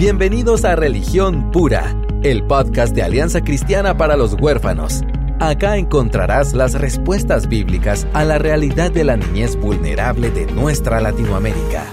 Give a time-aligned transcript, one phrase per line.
[0.00, 5.02] Bienvenidos a Religión Pura, el podcast de Alianza Cristiana para los Huérfanos.
[5.40, 11.84] Acá encontrarás las respuestas bíblicas a la realidad de la niñez vulnerable de nuestra Latinoamérica.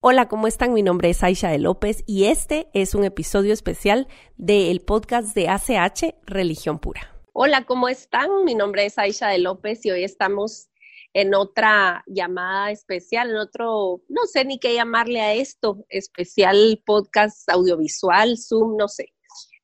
[0.00, 0.74] Hola, ¿cómo están?
[0.74, 5.50] Mi nombre es Aisha de López y este es un episodio especial del podcast de
[5.50, 7.14] ACH Religión Pura.
[7.32, 8.44] Hola, ¿cómo están?
[8.44, 10.66] Mi nombre es Aisha de López y hoy estamos
[11.14, 17.48] en otra llamada especial, en otro, no sé ni qué llamarle a esto, especial podcast
[17.48, 19.14] audiovisual, Zoom, no sé,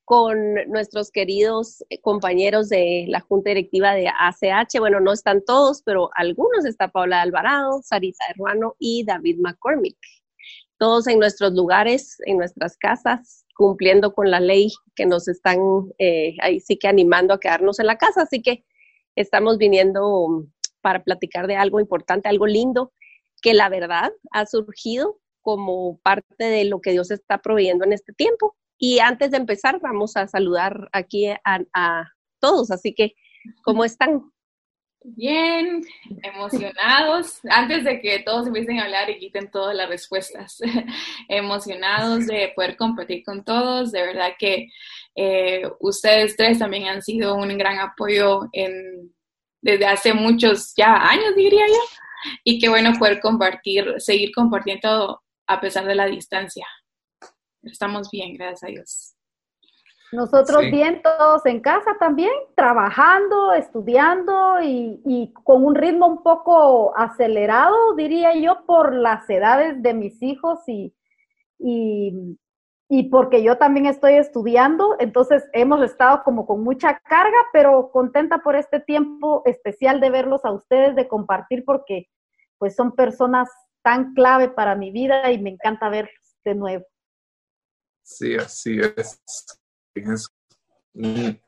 [0.05, 4.79] con nuestros queridos compañeros de la Junta Directiva de ACH.
[4.79, 6.65] Bueno, no están todos, pero algunos.
[6.65, 9.97] Está Paula Alvarado, Sarita Hermano y David McCormick.
[10.77, 15.59] Todos en nuestros lugares, en nuestras casas, cumpliendo con la ley que nos están
[15.99, 18.23] eh, ahí sí que animando a quedarnos en la casa.
[18.23, 18.65] Así que
[19.15, 20.45] estamos viniendo
[20.81, 22.91] para platicar de algo importante, algo lindo,
[23.41, 28.13] que la verdad ha surgido como parte de lo que Dios está proveyendo en este
[28.13, 28.55] tiempo.
[28.77, 32.71] Y antes de empezar, vamos a saludar aquí a, todos.
[32.71, 33.13] Así que,
[33.63, 34.31] ¿cómo están?
[35.03, 35.83] Bien,
[36.23, 37.39] emocionados.
[37.49, 40.59] Antes de que todos empiecen a hablar y quiten todas las respuestas,
[41.29, 43.91] emocionados de poder compartir con todos.
[43.91, 44.69] De verdad que
[45.15, 49.13] eh, ustedes tres también han sido un gran apoyo en
[49.61, 55.61] desde hace muchos ya años, diría yo, y qué bueno poder compartir, seguir compartiendo a
[55.61, 56.65] pesar de la distancia.
[57.63, 59.15] Estamos bien, gracias a Dios.
[60.11, 66.93] Nosotros bien, todos en casa también, trabajando, estudiando y, y, con un ritmo un poco
[66.97, 70.93] acelerado, diría yo, por las edades de mis hijos y,
[71.59, 72.37] y,
[72.93, 78.39] y porque yo también estoy estudiando, entonces hemos estado como con mucha carga, pero contenta
[78.39, 82.09] por este tiempo especial de verlos a ustedes, de compartir, porque
[82.57, 83.47] pues son personas
[83.81, 86.85] tan clave para mi vida y me encanta verlos de nuevo.
[88.03, 89.21] Sí, así es.
[89.95, 90.27] Es,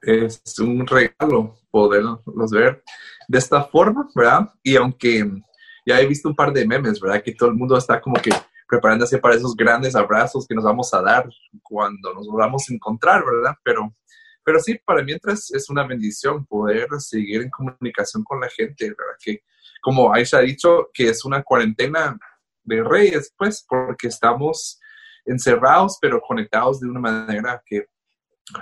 [0.01, 2.81] es un regalo poderlos ver
[3.27, 4.49] de esta forma, ¿verdad?
[4.63, 5.29] Y aunque
[5.85, 7.21] ya he visto un par de memes, ¿verdad?
[7.21, 8.31] Que todo el mundo está como que
[8.67, 11.29] preparándose para esos grandes abrazos que nos vamos a dar
[11.61, 13.55] cuando nos volvamos a encontrar, ¿verdad?
[13.63, 13.95] Pero,
[14.43, 19.17] pero sí, para mientras es una bendición poder seguir en comunicación con la gente, ¿verdad?
[19.23, 19.43] Que,
[19.81, 22.17] como Aisha ha dicho, que es una cuarentena
[22.63, 24.79] de reyes, pues, porque estamos
[25.25, 27.87] encerrados, pero conectados de una manera que,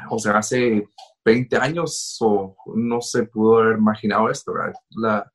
[0.10, 0.88] o sea, hace
[1.24, 4.74] 20 años o no se pudo haber imaginado esto, ¿verdad?
[4.90, 5.32] La,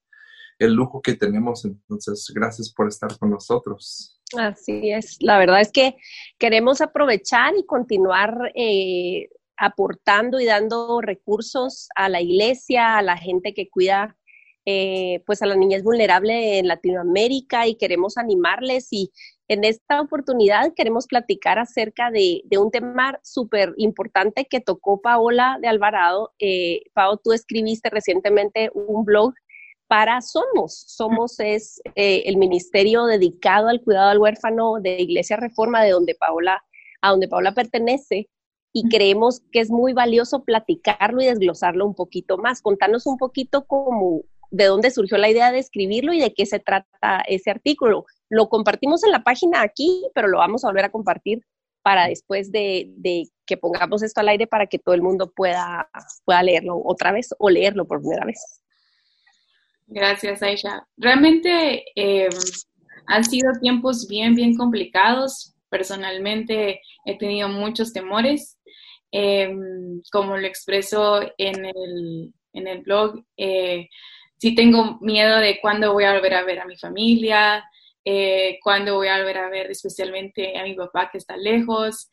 [0.58, 1.64] el lujo que tenemos.
[1.64, 4.20] Entonces, gracias por estar con nosotros.
[4.36, 5.96] Así es, la verdad es que
[6.38, 13.54] queremos aprovechar y continuar eh, aportando y dando recursos a la iglesia, a la gente
[13.54, 14.16] que cuida
[14.68, 19.12] eh, pues a la niñez vulnerable en Latinoamérica y queremos animarles y
[19.46, 25.68] en esta oportunidad queremos platicar acerca de, un tema súper importante que tocó Paola de
[25.68, 26.32] Alvarado.
[26.40, 29.34] Eh, Pao, tú escribiste recientemente un blog
[29.88, 30.84] para Somos.
[30.86, 36.14] Somos es eh, el ministerio dedicado al cuidado del huérfano de Iglesia Reforma, de donde
[36.14, 36.64] Paola,
[37.00, 38.28] a donde Paola pertenece,
[38.72, 42.60] y creemos que es muy valioso platicarlo y desglosarlo un poquito más.
[42.60, 46.58] Contanos un poquito cómo, de dónde surgió la idea de escribirlo y de qué se
[46.58, 48.04] trata ese artículo.
[48.28, 51.42] Lo compartimos en la página aquí, pero lo vamos a volver a compartir
[51.82, 55.88] para después de, de, que pongamos esto al aire para que todo el mundo pueda,
[56.24, 58.60] pueda leerlo otra vez o leerlo por primera vez.
[59.86, 60.86] Gracias, Aisha.
[60.96, 62.28] Realmente eh,
[63.06, 65.54] han sido tiempos bien, bien complicados.
[65.68, 68.58] Personalmente he tenido muchos temores.
[69.12, 69.48] Eh,
[70.10, 73.88] como lo expreso en el, en el blog, eh,
[74.36, 77.64] sí tengo miedo de cuándo voy a volver a ver a mi familia,
[78.04, 82.10] eh, cuándo voy a volver a ver especialmente a mi papá que está lejos,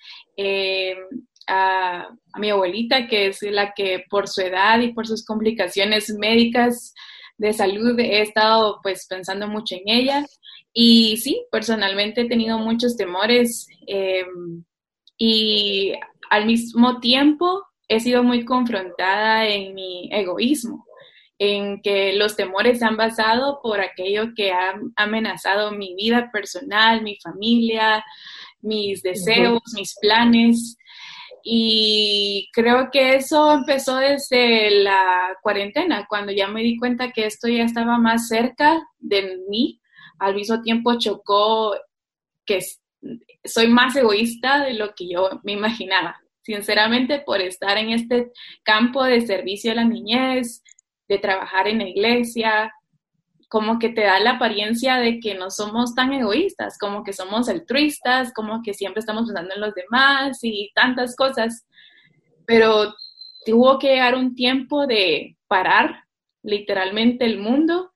[1.48, 6.10] a, a mi abuelita que es la que por su edad y por sus complicaciones
[6.18, 6.94] médicas
[7.38, 10.26] de salud he estado pues pensando mucho en ella
[10.74, 14.64] y sí, personalmente he tenido muchos temores em,
[15.18, 15.94] y
[16.32, 20.88] al mismo tiempo he sido muy confrontada en mi egoísmo,
[21.38, 27.04] en que los temores se han basado por aquello que ha amenazado mi vida personal,
[27.04, 28.04] mi familia,
[28.62, 30.78] mis deseos, mis planes.
[31.46, 37.50] Y creo que eso empezó desde la cuarentena, cuando ya me di cuenta que esto
[37.50, 39.82] ya estaba más cerca de mí.
[40.20, 41.76] Al mismo tiempo chocó
[42.46, 42.60] que
[43.44, 46.22] soy más egoísta de lo que yo me imaginaba.
[46.42, 48.32] Sinceramente, por estar en este
[48.64, 50.64] campo de servicio a la niñez,
[51.10, 52.72] de trabajar en la iglesia,
[53.54, 57.48] como que te da la apariencia de que no somos tan egoístas, como que somos
[57.48, 61.64] altruistas, como que siempre estamos pensando en los demás y tantas cosas.
[62.48, 62.96] Pero
[63.46, 66.04] tuvo que llegar un tiempo de parar
[66.42, 67.92] literalmente el mundo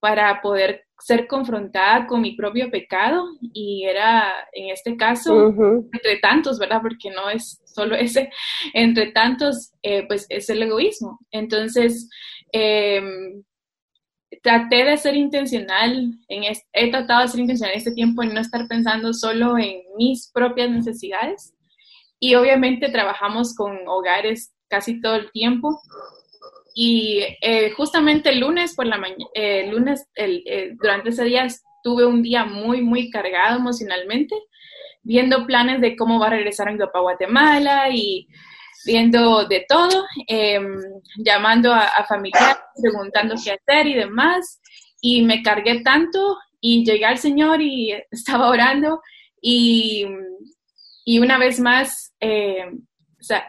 [0.00, 5.48] para poder ser confrontada con mi propio pecado y era en este caso
[5.92, 6.80] entre tantos, ¿verdad?
[6.80, 8.30] Porque no es solo ese,
[8.72, 11.18] entre tantos, eh, pues es el egoísmo.
[11.30, 12.08] Entonces,
[12.50, 13.42] em,
[14.42, 16.42] traté de ser intencional, en
[16.72, 20.30] he tratado de ser intencional en este tiempo en no estar pensando solo en mis
[20.32, 21.54] propias necesidades.
[22.18, 25.80] Y obviamente trabajamos con hogares casi todo el tiempo.
[26.74, 31.46] Y eh, justamente el lunes por la mañana, eh, lunes, el, eh, durante ese día
[31.82, 34.34] tuve un día muy, muy cargado emocionalmente,
[35.02, 38.28] viendo planes de cómo va a regresar a mi Guatemala y
[38.84, 40.78] viendo de todo, em,
[41.18, 44.60] llamando a, familiares, preguntando qué hacer y demás.
[45.00, 49.00] Y me cargué tanto y llegué al Señor y estaba orando
[49.40, 50.06] y,
[51.04, 52.86] y una vez más, em,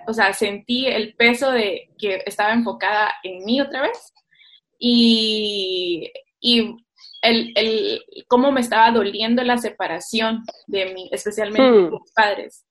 [0.08, 4.14] o, sea, sentí el peso de que estaba enfocada en mí otra vez
[4.80, 6.76] y, y
[7.22, 11.92] el, el, cómo me estaba doliendo la separación de mí, especialmente de hmm.
[11.92, 12.66] mis padres.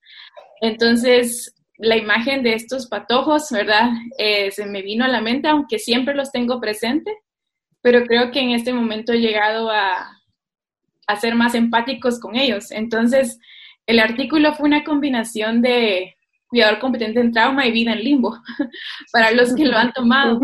[0.61, 3.91] Entonces, la imagen de estos patojos, ¿verdad?
[4.17, 7.13] Eh, se me vino a la mente, aunque siempre los tengo presente,
[7.81, 10.23] pero creo que en este momento he llegado a,
[11.09, 12.71] a ser más empáticos con ellos.
[12.71, 13.37] Entonces,
[13.87, 16.15] el artículo fue una combinación de
[16.47, 18.39] cuidador competente en trauma y vida en limbo,
[19.13, 20.39] para los que lo han tomado.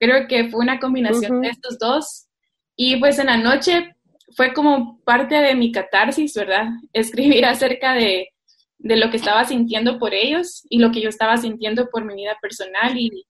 [0.00, 2.26] Creo que fue una combinación de estos dos.
[2.74, 3.94] Y pues en la noche
[4.34, 6.66] fue como parte de mi catarsis, ¿verdad?
[6.92, 8.30] Escribir acerca de
[8.82, 12.14] de lo que estaba sintiendo por ellos y lo que yo estaba sintiendo por mi
[12.14, 12.96] vida personal.
[12.96, 13.26] Y,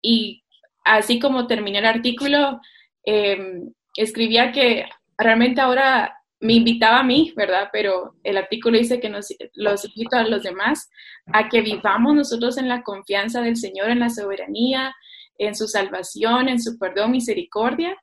[0.00, 0.42] y
[0.84, 2.60] así como terminé el artículo,
[3.04, 4.86] em, escribía que
[5.18, 7.70] realmente ahora me invitaba a mí, ¿verdad?
[7.72, 10.90] Pero el artículo dice que nos, los invito a los demás
[11.32, 14.94] a que vivamos nosotros en la confianza del Señor, en la soberanía,
[15.38, 17.96] en su salvación, en su perdón, misericordia,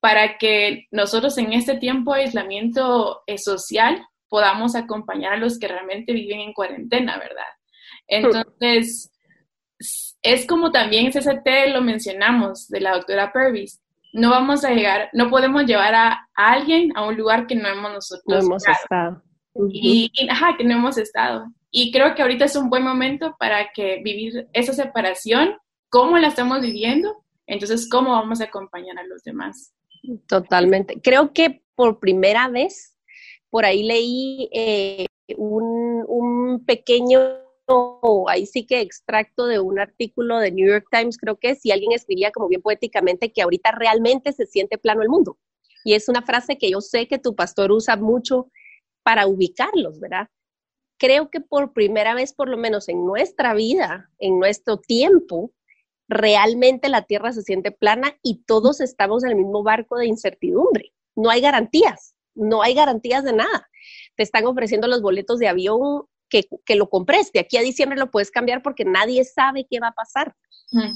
[0.00, 5.68] para que nosotros en este tiempo de aislamiento eh, social podamos acompañar a los que
[5.68, 7.44] realmente viven en cuarentena, ¿verdad?
[8.08, 9.12] Entonces,
[10.22, 13.82] es como también CCT lo mencionamos de la doctora Purvis.
[14.14, 17.92] No vamos a llegar, no podemos llevar a, alguien a un lugar que no hemos
[17.92, 19.22] nosotros no hemos estado.
[19.70, 21.44] y, ajá, que no hemos estado.
[21.70, 25.58] Y creo que ahorita es un buen momento para que vivir esa separación,
[25.90, 29.74] cómo la estamos viviendo, entonces cómo vamos a acompañar a los demás.
[30.26, 31.02] Totalmente.
[31.02, 32.91] Creo que por primera vez
[33.52, 35.04] por ahí leí eh,
[35.36, 37.20] un, pequeño,
[38.26, 41.92] ahí sí que extracto de un artículo de New York Times, creo que si alguien
[41.92, 45.36] escribía como bien poéticamente que ahorita realmente se siente plano el mundo.
[45.84, 48.50] Y es una frase que yo sé que tu pastor usa mucho
[49.02, 50.28] para ubicarlos, ¿verdad?
[50.98, 55.52] Creo que por primera vez, por lo menos en nuestra vida, en nuestro tiempo,
[56.08, 60.94] realmente la Tierra se siente plana y todos estamos en el mismo barco de incertidumbre.
[61.14, 63.68] No hay garantías no hay garantías de nada.
[64.16, 66.06] Te están ofreciendo los boletos de avión
[66.64, 67.30] que, lo compres.
[67.32, 70.34] De aquí a diciembre lo puedes cambiar porque nadie sabe qué va a pasar.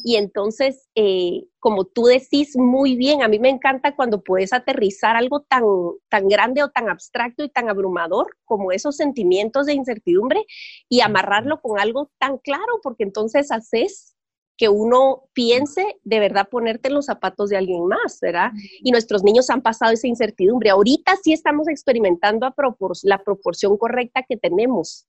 [0.05, 5.17] Y entonces, eh, como tú decís muy bien, a mí me encanta cuando puedes aterrizar
[5.17, 5.65] algo tan,
[6.09, 10.47] tan grande o tan abstracto y tan abrumador como esos sentimientos de incertidumbre
[10.88, 14.15] y amarrarlo con algo tan claro, porque entonces haces
[14.56, 18.52] que uno piense de verdad ponerte en los zapatos de alguien más, ¿verdad?
[18.80, 20.70] Y nuestros niños han pasado esa incertidumbre.
[20.70, 22.54] Ahorita sí estamos experimentando a
[23.02, 25.06] la proporción correcta que tenemos,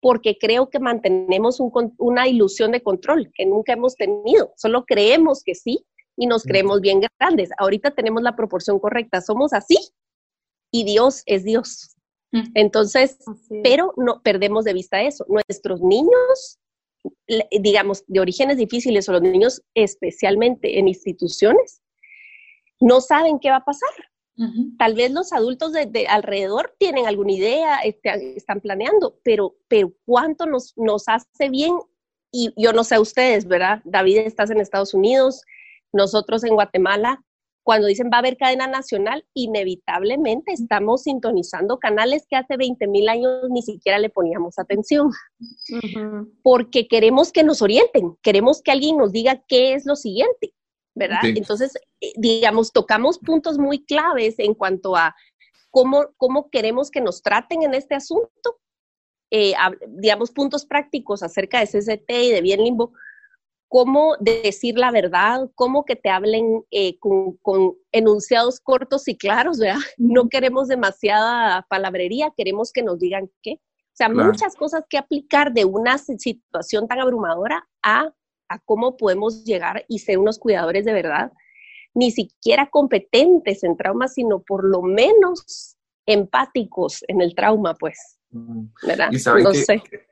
[0.00, 1.58] porque creo que mantenemos
[1.98, 4.52] una ilusión de control que nunca hemos tenido.
[4.56, 5.84] Solo creemos que sí
[6.16, 7.50] y nos creemos bien grandes.
[7.58, 9.78] Ahorita tenemos la proporción correcta, somos así
[10.70, 11.92] y Dios es Dios.
[12.54, 13.18] Entonces,
[13.62, 15.24] pero no perdemos de vista eso.
[15.28, 16.58] Nuestros niños
[17.50, 21.82] digamos, de orígenes difíciles o los niños especialmente en instituciones,
[22.80, 23.90] no saben qué va a pasar.
[24.78, 30.44] Tal vez los adultos de, alrededor tienen alguna idea, este, están planeando, pero, pero cuánto
[30.44, 31.72] nos, nos hace bien,
[32.30, 33.80] y yo no sé ustedes, ¿verdad?
[33.84, 35.40] David, estás en Estados Unidos,
[35.90, 37.24] nosotros en Guatemala,
[37.66, 43.08] cuando dicen va a haber cadena nacional, inevitablemente estamos sintonizando canales que hace 20 mil
[43.08, 45.10] años ni siquiera le poníamos atención,
[46.44, 50.54] porque queremos que nos orienten, queremos que alguien nos diga qué es lo siguiente,
[50.94, 51.18] ¿verdad?
[51.24, 55.16] Entonces, eh, digamos, tocamos puntos muy claves en cuanto a
[55.72, 58.60] cómo, cómo queremos que nos traten en este asunto,
[59.32, 59.54] eh,
[59.88, 62.92] digamos, puntos prácticos acerca de CCT y de bien limbo,
[63.68, 69.80] cómo decir la verdad, cómo que te hablen eh, con, enunciados cortos y claros, ¿verdad?
[69.96, 73.54] No queremos demasiada palabrería, queremos que nos digan qué.
[73.54, 78.12] O sea, muchas cosas que aplicar de una situación tan abrumadora a,
[78.48, 81.32] a cómo podemos llegar y ser unos cuidadores de verdad,
[81.94, 88.18] ni siquiera competentes en trauma, sino por lo menos empáticos en el trauma, pues.
[88.86, 89.08] ¿Verdad?
[89.10, 90.06] Y saben, que,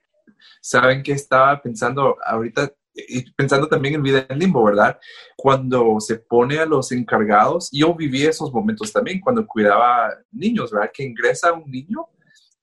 [0.63, 4.99] saben que estaba pensando ahorita y pensando también en vida en limbo, ¿verdad?
[5.37, 10.91] Cuando se pone a los encargados, yo viví esos momentos también cuando cuidaba niños, ¿verdad?
[10.93, 12.07] Que ingresa un niño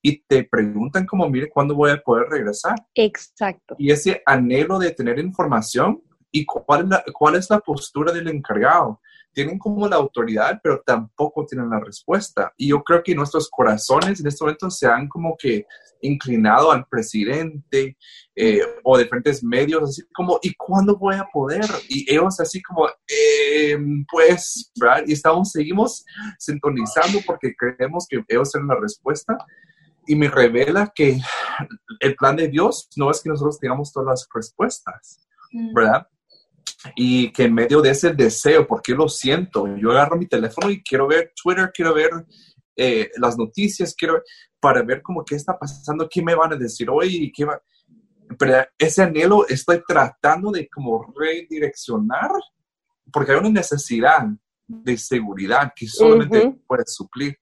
[0.02, 2.76] y te preguntan como, mire, ¿cuándo voy a poder regresar?
[2.96, 3.76] Exacto.
[3.78, 8.30] Y ese anhelo de tener información y cuál es la, cuál es la postura del
[8.30, 9.02] encargado
[9.34, 12.54] tienen como la autoridad, pero tampoco tienen la respuesta.
[12.58, 15.66] Y yo creo que nuestros corazones en este momento se han como que
[16.02, 17.98] inclinado al presidente
[18.36, 21.66] eh, o diferentes medios, así como, ¿y cuándo voy a poder?
[21.88, 23.78] Y ellos así como, eh,
[24.12, 25.04] pues, ¿verdad?
[25.06, 26.04] Y estamos, seguimos
[26.40, 29.38] sintonizando porque creemos que ellos tienen la respuesta.
[30.08, 31.20] Y me revela que
[32.00, 35.74] el plan de Dios no es que nosotros tengamos todas las respuestas, mm.
[36.96, 40.82] Y que en medio de ese deseo, porque lo siento, yo agarro mi teléfono y
[40.82, 42.10] quiero ver Twitter, quiero ver
[42.76, 44.22] eh, las noticias, quiero
[44.60, 47.62] para ver como qué está pasando, qué me van a decir hoy, qué va,
[48.38, 52.32] pero ese anhelo estoy tratando de como redireccionar,
[53.12, 54.28] porque hay una necesidad
[54.68, 57.38] de seguridad que solamente puede suplir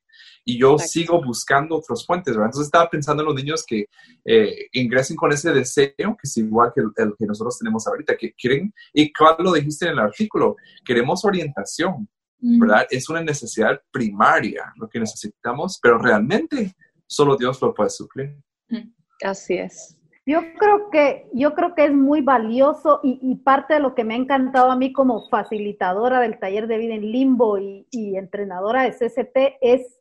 [0.50, 2.48] y yo sigo buscando otras fuentes, ¿verdad?
[2.48, 3.86] Entonces estaba pensando en los niños que
[4.26, 8.34] eh, ingresen con ese deseo, que es igual que el, que nosotros tenemos ahorita, que
[8.34, 12.88] quieren, y cuál lo dijiste en el artículo, queremos orientación, ¿verdad?
[12.90, 16.74] Es una necesidad primaria lo que necesitamos, pero realmente
[17.06, 18.36] solo Dios lo puede suplir.
[19.24, 19.98] Así es.
[20.26, 24.16] Yo creo que, yo creo que es muy valioso y, parte de lo que me
[24.16, 28.84] ha encantado a mí como facilitadora del taller de vida en limbo y, y entrenadora
[28.84, 29.99] de CCT es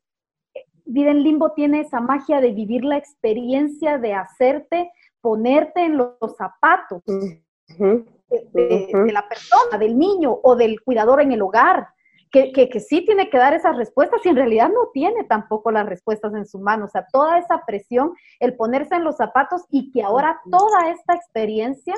[0.89, 4.91] Vida en Limbo tiene esa magia de vivir la experiencia, de hacerte,
[5.21, 7.43] ponerte en los zapatos de,
[9.13, 11.89] la persona, del niño o del cuidador en el hogar,
[12.31, 15.87] que, que, sí tiene que dar esas respuestas y en realidad no tiene tampoco las
[15.87, 16.87] respuestas en su mano.
[16.87, 21.15] O sea, toda esa presión, el ponerse en los zapatos y que ahora toda esta
[21.15, 21.95] experiencia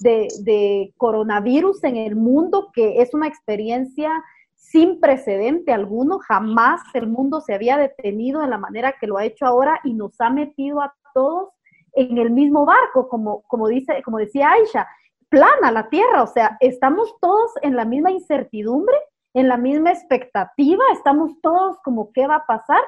[0.00, 4.10] de, de coronavirus en el mundo, que es una experiencia
[4.54, 9.24] sin precedente alguno, jamás el mundo se había detenido de la manera que lo ha
[9.24, 11.50] hecho ahora y nos ha metido a todos
[11.92, 14.88] en el mismo barco, como, como, dice, como decía Aisha,
[15.28, 18.96] plana la tierra, o sea, estamos todos en la misma incertidumbre,
[19.32, 22.80] en la misma expectativa, estamos todos como qué va a pasar,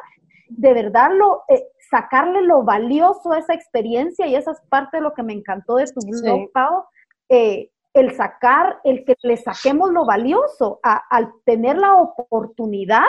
[0.49, 5.02] de verdad lo, eh, sacarle lo valioso a esa experiencia y esa es parte de
[5.02, 6.85] lo que me encantó de tu blog, Pau,
[7.28, 13.06] eh, el sacar, el que le saquemos lo valioso, al tener la oportunidad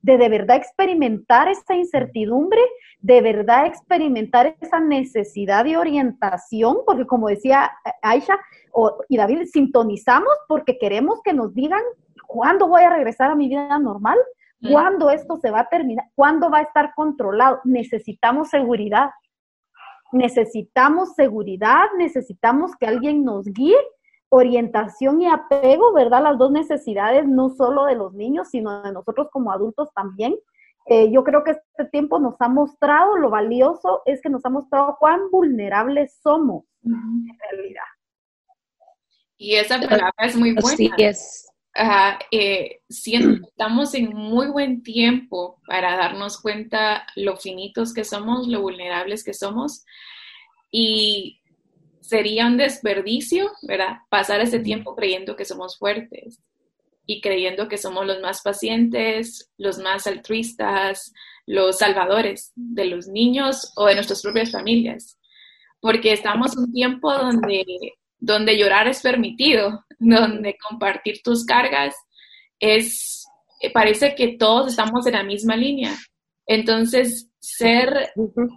[0.00, 2.60] de de verdad experimentar esa incertidumbre,
[3.00, 8.38] de verdad experimentar esa necesidad de orientación, porque como decía Aisha
[9.08, 11.82] y David, sintonizamos porque queremos que nos digan
[12.28, 14.18] cuándo voy a regresar a mi vida normal,
[14.70, 17.60] cuándo esto se va a terminar, cuándo va a estar controlado.
[17.64, 19.10] Necesitamos seguridad.
[20.10, 23.76] Necesitamos seguridad, necesitamos que alguien nos guíe
[24.30, 26.22] orientación y apego, ¿verdad?
[26.22, 30.36] Las dos necesidades, no solo de los niños, sino de nosotros como adultos también.
[30.86, 34.50] Eh, yo creo que este tiempo nos ha mostrado, lo valioso es que nos ha
[34.50, 37.82] mostrado cuán vulnerables somos en realidad.
[39.36, 40.76] Y esa palabra es muy buena.
[40.76, 41.44] Sí, es.
[42.32, 49.22] Eh, estamos en muy buen tiempo para darnos cuenta lo finitos que somos, lo vulnerables
[49.22, 49.84] que somos.
[50.70, 51.37] Y
[52.08, 53.98] sería un desperdicio, ¿verdad?
[54.08, 56.40] Pasar ese tiempo creyendo que somos fuertes
[57.04, 61.12] y creyendo que somos los más pacientes, los más altruistas,
[61.44, 65.18] los salvadores de los niños o de nuestras propias familias.
[65.80, 67.64] Porque estamos en un tiempo donde,
[68.18, 71.94] donde llorar es permitido, donde compartir tus cargas
[72.58, 73.26] es,
[73.74, 75.94] parece que todos estamos en la misma línea.
[76.46, 78.12] Entonces, ser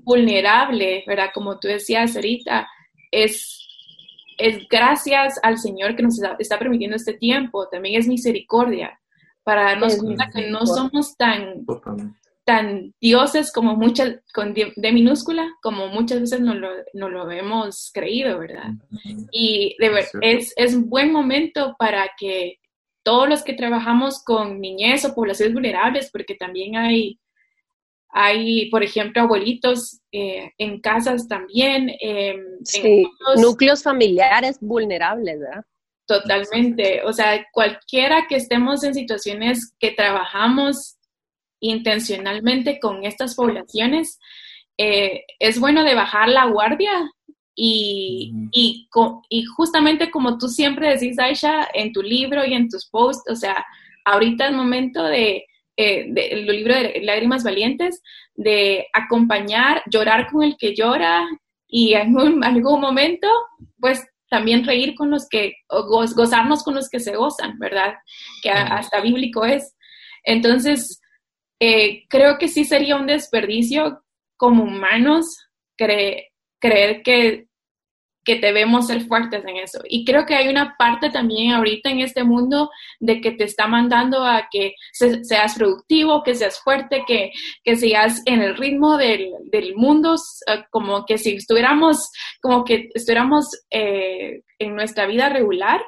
[0.06, 1.32] vulnerable, ¿verdad?
[1.34, 2.66] Como tú decías ahorita,
[3.12, 3.68] es,
[4.38, 9.00] es gracias al Señor que nos está, permitiendo este tiempo, también es misericordia,
[9.44, 11.66] para darnos cuenta que no somos tan,
[12.44, 17.92] tan dioses como muchas, con de, minúscula, como muchas veces no lo, no lo hemos
[17.94, 18.72] creído, ¿verdad?
[19.32, 22.60] Y de ver, es, es un buen momento para que
[23.04, 27.20] todos los que trabajamos con niñez o poblaciones vulnerables, porque también hay
[28.12, 31.92] hay, por ejemplo, abuelitos eh, en casas también.
[32.00, 35.64] Em, sí, núcleos familiares vulnerables, ¿verdad?
[36.12, 37.04] totalmente.
[37.06, 40.98] O sea, cualquiera que estemos en situaciones que trabajamos
[41.62, 44.20] intencionalmente con estas poblaciones,
[44.78, 46.92] eh, es bueno de bajar la guardia
[47.56, 48.90] y, y,
[49.30, 53.36] y, justamente como tú siempre decís, Aisha, en tu libro y en tus posts, o
[53.36, 53.64] sea,
[54.06, 55.46] ahorita es momento de,
[55.90, 58.02] eh, el libro de Lágrimas Valientes,
[58.36, 61.26] de acompañar, llorar con el que llora
[61.68, 63.28] y en algún momento,
[63.80, 67.96] pues también reír con los que, gozarnos con los que se gozan, ¿verdad?
[68.42, 69.76] Que hasta bíblico es.
[70.24, 71.02] Entonces,
[71.60, 74.04] eh, creo que sí sería un desperdicio
[74.38, 75.26] como humanos
[75.78, 77.48] creer que
[78.40, 79.82] que debemos ser fuertes en eso.
[79.90, 82.70] Y creo que hay una parte también ahorita en este mundo
[83.00, 87.32] de que te está mandando a que seas productivo, que seas fuerte, que,
[87.64, 90.16] que seas en el ritmo del, del mundo,
[90.48, 92.10] eh, como que si estuviéramos,
[92.42, 95.82] como que estuviéramos eh, en nuestra vida regular,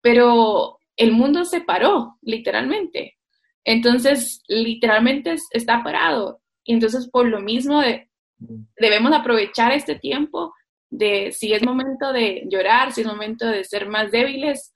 [0.00, 3.18] pero el mundo se paró, literalmente.
[3.64, 6.40] Entonces, literalmente está parado.
[6.64, 8.64] Y entonces, por lo mismo, mm.
[8.78, 10.54] debemos aprovechar este tiempo
[10.90, 14.74] de si es momento de llorar, si es momento de ser más débiles,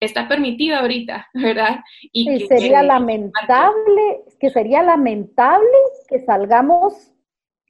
[0.00, 1.80] está permitido ahorita, ¿verdad?
[2.12, 5.66] Y, sería lamentable, que sería lamentable
[6.08, 7.12] que salgamos,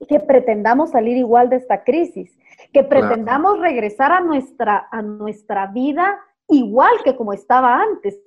[0.08, 2.38] que pretendamos salir igual de esta crisis,
[2.72, 8.20] que pretendamos regresar a nuestra, a nuestra vida igual que como estaba antes.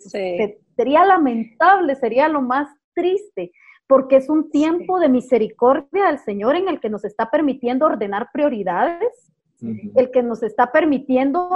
[0.75, 3.51] sería lamentable, sería lo más triste,
[3.87, 8.29] porque es un tiempo de misericordia del Señor en el que nos está permitiendo ordenar
[8.31, 9.28] prioridades,
[9.61, 11.49] el que nos está permitiendo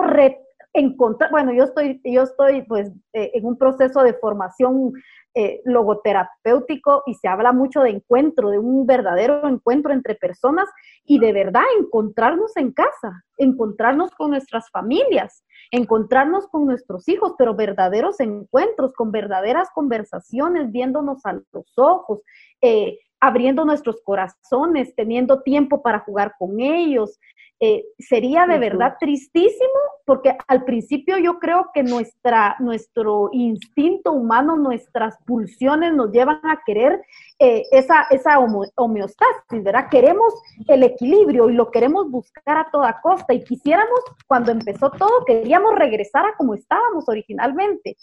[0.74, 4.94] encontrar, bueno, yo estoy, yo estoy pues eh, en un proceso de formación
[5.36, 10.70] eh, logoterapéutico y se habla mucho de encuentro, de un verdadero encuentro entre personas
[11.06, 17.56] y de verdad encontrarnos en casa, encontrarnos con nuestras familias, encontrarnos con nuestros hijos, pero
[17.56, 22.22] verdaderos encuentros, con verdaderas conversaciones, viéndonos a los ojos,
[22.62, 27.18] eh, abriendo nuestros corazones, teniendo tiempo para jugar con ellos,
[27.62, 34.58] eh, sería de verdad tristísimo porque al principio yo creo que nuestra, nuestro instinto humano,
[34.58, 37.02] nuestras pulsiones nos llevan a querer
[37.40, 39.88] eh, esa, esa homeostasis, ¿verdad?
[39.90, 40.34] Queremos
[40.68, 45.76] el equilibrio y lo queremos buscar a toda costa y quisiéramos, cuando empezó todo, queríamos
[45.76, 47.96] regresar a como estábamos originalmente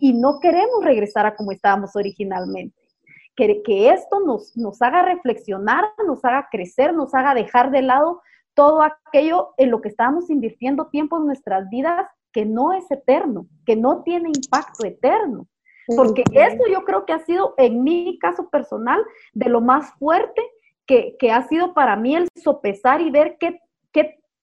[0.00, 2.83] y no queremos regresar a como estábamos originalmente.
[3.36, 8.22] Que, que esto nos, nos haga reflexionar, nos haga crecer, nos haga dejar de lado
[8.54, 13.46] todo aquello en lo que estamos invirtiendo tiempo en nuestras vidas que no es eterno,
[13.64, 15.46] que no tiene impacto eterno.
[15.96, 20.42] Porque eso yo creo que ha sido, en mi caso personal, de lo más fuerte
[20.86, 23.60] que, ha sido para mí el sopesar y ver qué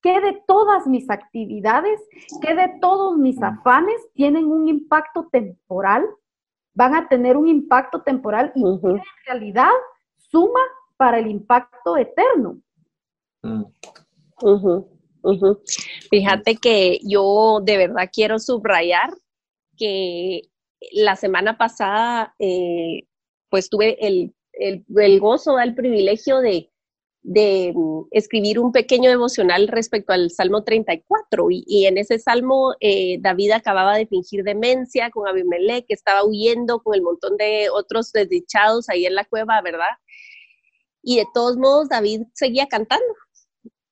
[0.04, 2.00] de todas mis actividades,
[2.42, 6.06] qué de todos mis afanes tienen un impacto temporal,
[6.74, 9.72] van a tener un impacto temporal y en realidad
[10.18, 10.62] suma
[10.98, 12.62] para el impacto eterno.
[13.44, 13.64] Mm.
[16.10, 19.12] Fíjate que yo de verdad quiero subrayar
[19.78, 20.42] que
[20.94, 23.04] la semana pasada eh,
[23.50, 26.71] pues tuve el, gozo, el privilegio de,
[27.24, 33.52] mm, escribir un pequeño devocional respecto al Salmo 34 y, en ese Salmo eh, David
[33.52, 38.90] acababa de fingir demencia con Abimelech, que estaba huyendo con el montón de otros desdichados
[38.90, 39.98] ahí en la cueva, ¿verdad?
[41.04, 43.14] Y de todos modos David seguía cantando,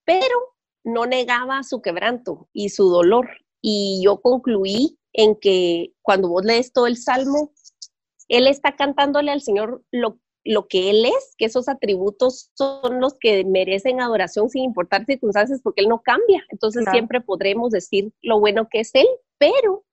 [0.04, 0.36] pero
[0.84, 3.28] no negaba su quebranto y su dolor.
[3.60, 7.52] Y yo concluí en que cuando vos lees todo el salmo,
[8.28, 13.14] él está cantándole al Señor lo, lo que Él es, que esos atributos son los
[13.18, 16.44] que merecen adoración sin importar circunstancias, porque Él no cambia.
[16.48, 19.06] Entonces siempre podremos decir lo bueno que es Él,
[19.38, 19.84] pero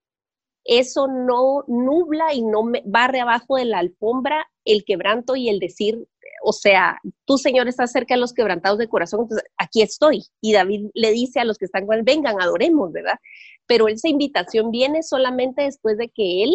[0.63, 6.07] eso no nubla y no barre abajo de la alfombra el quebranto y el decir,
[6.43, 10.25] o sea, tú Señor estás cerca de los quebrantados de corazón, entonces aquí estoy.
[10.41, 13.17] Y David le dice a los que están con él, vengan, adoremos, ¿verdad?
[13.65, 16.53] Pero esa invitación viene solamente después de que él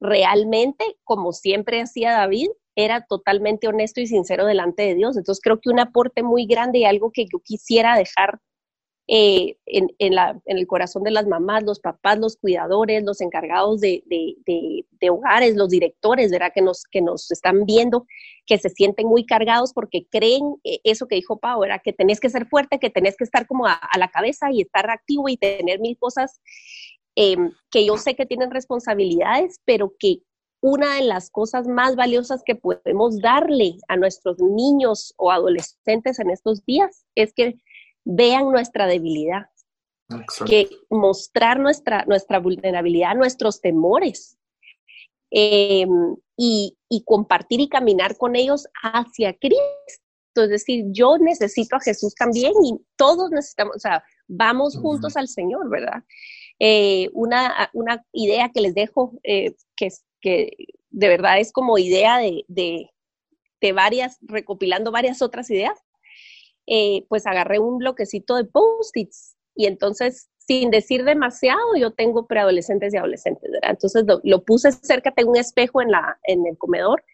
[0.00, 5.16] realmente, como siempre hacía David, era totalmente honesto y sincero delante de Dios.
[5.16, 8.40] Entonces creo que un aporte muy grande y algo que yo quisiera dejar
[9.06, 9.90] eh, en,
[10.46, 14.02] el corazón de las mamás, los papás, los cuidadores, los encargados de,
[15.10, 16.52] hogares, los directores, ¿verdad?
[16.54, 18.06] Que nos, que nos están viendo,
[18.46, 21.62] que se sienten muy cargados porque creen eh, eso que dijo Pau.
[21.84, 24.88] Que tenés que ser fuerte, que tenés que estar como a, la cabeza y estar
[24.88, 26.40] activo y tener mil cosas
[27.14, 30.20] em, que yo sé que tienen responsabilidades, pero que
[30.64, 36.30] una de las cosas más valiosas que podemos darle a nuestros niños o adolescentes en
[36.30, 37.58] estos días es que
[38.02, 39.42] vean nuestra debilidad,
[40.46, 44.38] que mostrar nuestra, nuestra vulnerabilidad, nuestros temores.
[45.30, 49.60] Em, y, y, compartir y caminar con ellos hacia Cristo.
[50.36, 55.28] Es decir, yo necesito a Jesús también y todos necesitamos, o sea, vamos juntos al
[55.28, 56.04] Señor, ¿verdad?
[56.58, 59.88] Eh, una, una, idea que les dejo, eh, que,
[60.24, 60.56] que
[60.88, 62.90] de verdad es como idea de, de,
[63.60, 65.78] de varias, recopilando varias otras ideas,
[66.66, 72.94] eh, pues agarré un bloquecito de post-its y entonces, sin decir demasiado, yo tengo preadolescentes
[72.94, 73.72] y adolescentes, ¿verdad?
[73.72, 77.04] Entonces lo, puse cerca, tengo un espejo en, la, en el comedor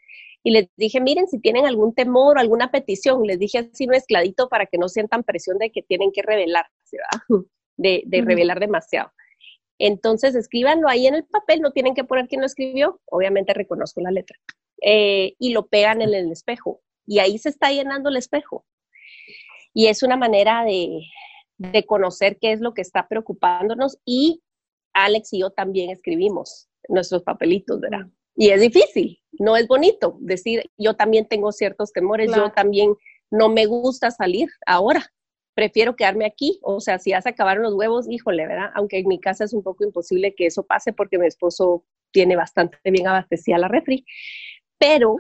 [0.45, 4.49] y les dije, miren, si tienen algún temor o alguna petición, les dije así mezcladito
[4.49, 7.27] para que no sientan presión de que tienen que revelar, ¿verdad?
[7.77, 9.11] De, de revelar demasiado.
[9.81, 14.03] Entonces, escríbanlo ahí en el papel, no tienen que poner quién lo escribió, obviamente reconozco
[14.03, 14.39] la letra,
[14.83, 16.83] eh, y lo pegan en el espejo.
[17.07, 18.67] Y ahí se está llenando el espejo.
[19.73, 21.01] Y es una manera de,
[21.57, 24.43] de conocer qué es lo que está preocupándonos y
[24.93, 28.07] Alex y yo también escribimos nuestros papelitos, ¿verdad?
[28.37, 32.95] Y es difícil, no es bonito decir, yo también tengo ciertos temores, yo también
[33.31, 35.11] no me gusta salir ahora,
[35.55, 36.59] prefiero quedarme aquí.
[36.63, 38.71] O sea, si ya se acabaron los huevos, híjole, ¿verdad?
[38.75, 42.37] Aunque en mi casa es un poco imposible que eso pase porque mi esposo tiene
[42.37, 44.05] bastante bien abastecida la refri.
[44.79, 45.17] Pero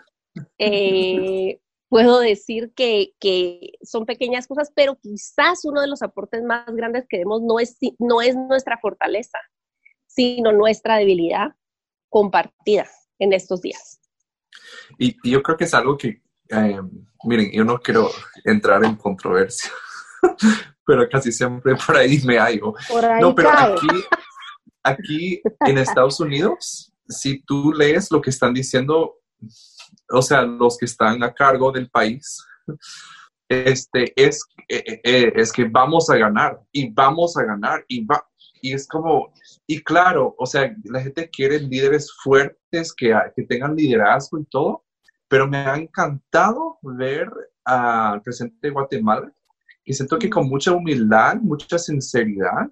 [0.59, 6.65] eh, puedo decir que, que, son pequeñas cosas, pero quizás uno de los aportes más
[6.67, 9.39] grandes que vemos no es, no es nuestra fortaleza,
[10.07, 11.49] sino nuestra debilidad
[12.09, 12.89] compartida
[13.19, 14.01] en estos días.
[14.99, 16.81] Y, yo creo que es algo que, eh,
[17.25, 18.11] miren, yo no quiero
[18.45, 19.71] entrar en controversia,
[20.87, 22.75] pero casi siempre por ahí me hallo.
[23.21, 23.89] no, pero aquí,
[24.83, 29.17] aquí en Estados Unidos, si tú lees lo que están diciendo,
[30.09, 32.45] o sea, los que están a cargo del país,
[33.49, 38.25] este, es, eh, eh, es que vamos a ganar y vamos a ganar y va,
[38.63, 39.33] y es como,
[39.67, 44.85] y claro, o sea, la gente quiere líderes fuertes que, que tengan liderazgo y todo,
[45.29, 47.29] pero me ha encantado ver
[47.65, 49.33] al presidente de Guatemala
[49.91, 52.71] y siento que con mucha humildad, mucha sinceridad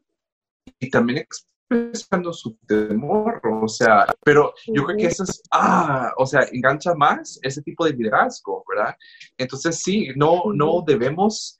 [0.78, 6.24] y también expresando su temor, o sea, pero yo creo que eso es, ah, o
[6.24, 8.94] sea, engancha más ese tipo de liderazgo, ¿verdad?
[9.36, 11.58] Entonces sí, no, no debemos,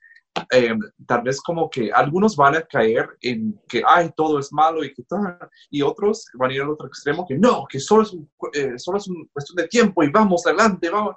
[0.49, 0.73] eh,
[1.05, 4.93] tal vez como que algunos van a caer en que, ay, todo es malo y
[4.93, 5.19] que todo,
[5.69, 8.15] y otros van a ir al otro extremo que no, que solo es,
[8.53, 11.15] eh, solo es una cuestión de tiempo y vamos adelante, vamos.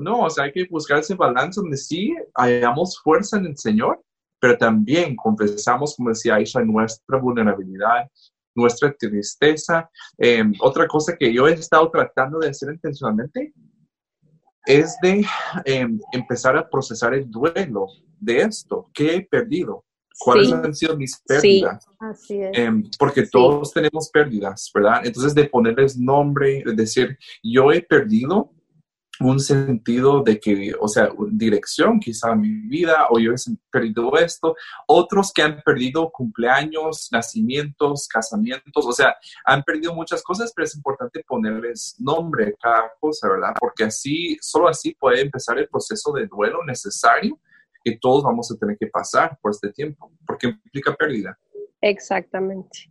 [0.00, 4.00] No, o sea, hay que buscar ese balance donde sí hayamos fuerza en el Señor,
[4.40, 8.08] pero también confesamos, como decía Aisha, nuestra vulnerabilidad,
[8.54, 9.90] nuestra tristeza.
[10.16, 13.52] Em, otra cosa que yo he estado tratando de hacer intencionalmente
[14.66, 15.24] es de
[15.64, 17.86] em, empezar a procesar el duelo
[18.20, 18.90] de esto.
[18.92, 19.84] ¿Qué he perdido?
[20.18, 21.84] ¿Cuáles han sido mis pérdidas?
[21.84, 22.58] Sí, así es.
[22.58, 25.02] Em, porque todos tenemos pérdidas, ¿verdad?
[25.04, 28.52] Entonces, de ponerles nombre, de decir, yo he perdido
[29.20, 33.36] un sentido de que, o sea, dirección quizá en mi vida, o yo he
[33.70, 34.54] perdido esto,
[34.86, 40.76] otros que han perdido cumpleaños, nacimientos, casamientos, o sea, han perdido muchas cosas, pero es
[40.76, 43.54] importante ponerles nombre a cada cosa, ¿verdad?
[43.58, 47.38] Porque así, solo así puede empezar el proceso de duelo necesario
[47.84, 51.38] que todos vamos a tener que pasar por este tiempo, porque implica pérdida.
[51.80, 52.90] Exactamente.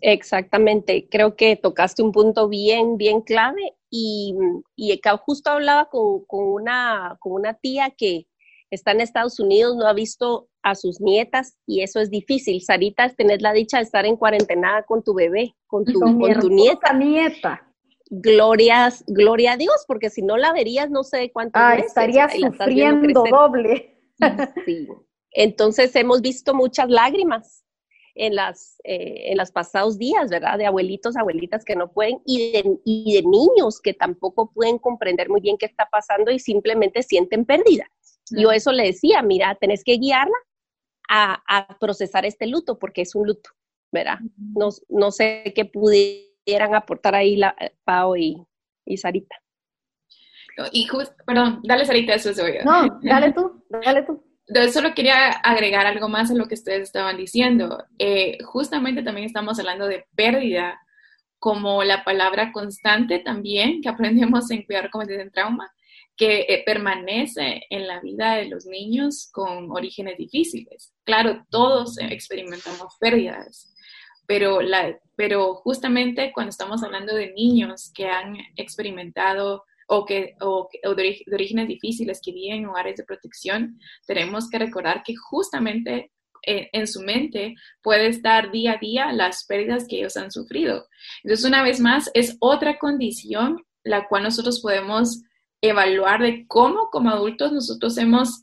[0.00, 4.34] Exactamente, creo que tocaste un punto bien, bien clave y,
[4.76, 8.26] y justo hablaba con, con, una, con una tía que
[8.70, 12.60] está en Estados Unidos, no ha visto a sus nietas y eso es difícil.
[12.60, 16.50] Sarita, tenés la dicha de estar en cuarentena con tu bebé, con tu, con tu
[16.50, 16.92] nieta.
[16.92, 17.62] nieta.
[18.08, 21.58] Glorias, gloria a Dios, porque si no la verías no sé cuánto.
[21.58, 24.00] Ah, estaría sufriendo doble.
[24.64, 24.88] Sí.
[25.32, 27.65] Entonces hemos visto muchas lágrimas
[28.16, 30.58] en, las, eh, en los pasados días, ¿verdad?
[30.58, 35.28] De abuelitos, abuelitas que no pueden y de, y de niños que tampoco pueden comprender
[35.28, 37.86] muy bien qué está pasando y simplemente sienten pérdida.
[38.30, 40.36] Yo eso le decía, mira, tenés que guiarla
[41.08, 43.50] a, a, procesar este luto porque es un luto,
[43.92, 44.18] ¿verdad?
[44.36, 48.44] No, no sé qué pudieran aportar ahí la, Pau y,
[48.84, 49.36] y Sarita.
[50.72, 54.26] Y justo, perdón, dale Sarita, eso es No, dale tú, dale tú
[54.72, 57.84] solo quería agregar algo más a lo que ustedes estaban diciendo.
[57.98, 60.80] Eh, justamente también estamos hablando de pérdida
[61.38, 65.70] como la palabra constante también que aprendemos en cuidar como en trauma,
[66.16, 70.94] que eh, permanece en la vida de los niños con orígenes difíciles.
[71.04, 73.74] Claro, todos experimentamos pérdidas,
[74.26, 74.60] pero,
[75.14, 81.68] pero justamente cuando estamos hablando de niños que han experimentado o, que, o, de, orígenes
[81.68, 86.10] difíciles que viven en hogares de protección, tenemos que recordar que justamente
[86.46, 90.86] eh, en, su mente puede estar día a día las pérdidas que ellos han sufrido.
[91.22, 95.22] Entonces, una vez más, es otra condición la cual nosotros podemos
[95.60, 98.42] evaluar de cómo como adultos nosotros hemos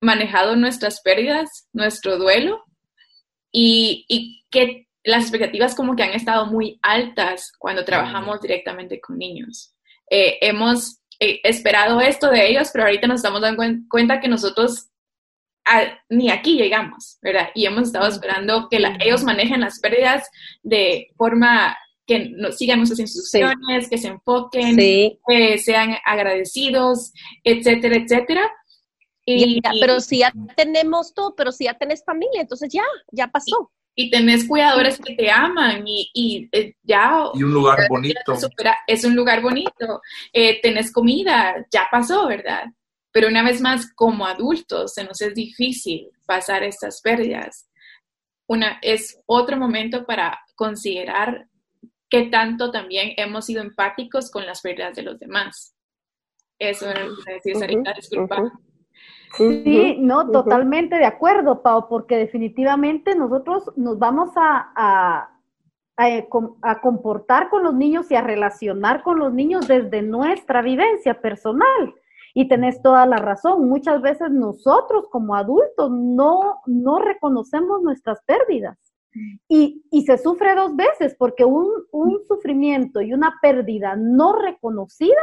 [0.00, 2.64] manejado nuestras pérdidas, nuestro duelo
[3.52, 9.18] y, y que las expectativas como que han estado muy altas cuando trabajamos directamente con
[9.18, 9.74] niños.
[10.10, 14.88] Eh, hemos eh, esperado esto de ellos, pero ahorita nos estamos dando cuenta que nosotros
[16.08, 17.50] ni aquí llegamos, ¿verdad?
[17.54, 20.26] Y hemos estado esperando que ellos manejen las pérdidas
[20.62, 27.12] de forma que nos sigan nuestras instrucciones, que se enfoquen, que sean agradecidos,
[27.44, 28.50] etcétera, etcétera.
[29.26, 33.70] Y, pero si ya tenemos todo, pero si ya tenés familia, entonces ya, ya pasó
[34.00, 37.20] y tenés cuidadores que te aman y, y eh, ya...
[37.34, 38.38] Y un lugar bonito.
[38.86, 40.00] es un lugar bonito.
[40.32, 42.66] Eh, tenés comida, ya pasó, ¿verdad?
[43.10, 47.68] Pero una vez más, como adultos, se nos es difícil pasar estas pérdidas.
[48.46, 51.48] Una, es otro momento para considerar
[52.08, 55.74] qué tanto también hemos sido empáticos con las pérdidas de los demás.
[56.56, 58.60] Eso era lo que decía Sarita, disculpa.
[59.36, 65.30] Sí, no, totalmente de acuerdo, Pau, porque definitivamente nosotros nos vamos a,
[65.96, 71.94] a, comportar con los niños y a relacionar con los niños desde nuestra vivencia personal.
[72.34, 78.78] Y tenés toda la razón, muchas veces nosotros como adultos no, no reconocemos nuestras pérdidas.
[79.48, 85.20] Y, y, se sufre dos veces, porque un, un sufrimiento y una pérdida no reconocida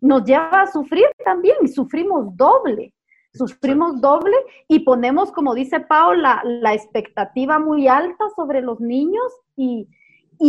[0.00, 2.92] nos lleva a sufrir también y sufrimos doble
[3.34, 4.36] sufrimos doble
[4.68, 9.88] y ponemos, como dice Paula, la, expectativa muy alta sobre los niños y,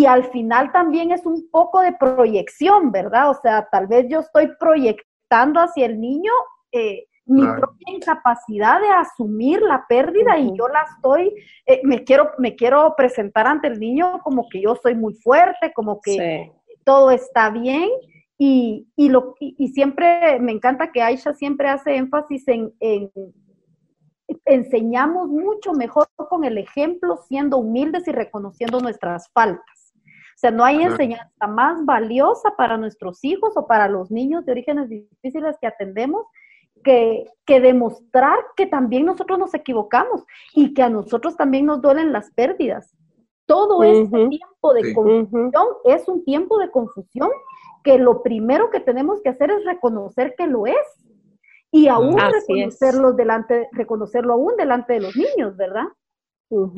[0.07, 3.29] al final también es un poco de proyección, ¿verdad?
[3.29, 6.31] O sea, tal vez yo estoy proyectando hacia el niño
[6.71, 11.31] eh, mi propia incapacidad de asumir la pérdida y yo la estoy,
[11.65, 15.71] eh, me, quiero, me quiero presentar ante el niño como que yo soy muy fuerte,
[15.73, 16.51] como que
[16.83, 17.89] todo está bien
[18.45, 22.73] y, y, lo, y, siempre me encanta que Aisha siempre hace énfasis en,
[24.43, 29.93] enseñamos mucho mejor con el ejemplo, siendo humildes y reconociendo nuestras faltas.
[29.95, 34.51] O sea, no hay enseñanza más valiosa para nuestros hijos o para los niños de
[34.51, 36.25] orígenes difíciles que atendemos
[36.83, 42.11] que, que, demostrar que también nosotros nos equivocamos y que a nosotros también nos duelen
[42.11, 42.93] las pérdidas.
[43.45, 47.29] Todo este tiempo de confusión es un tiempo de confusión
[47.83, 50.75] que lo primero que tenemos que hacer es reconocer que lo es
[51.71, 55.85] y aún reconocerlo delante, reconocerlo aún delante de los niños, ¿verdad?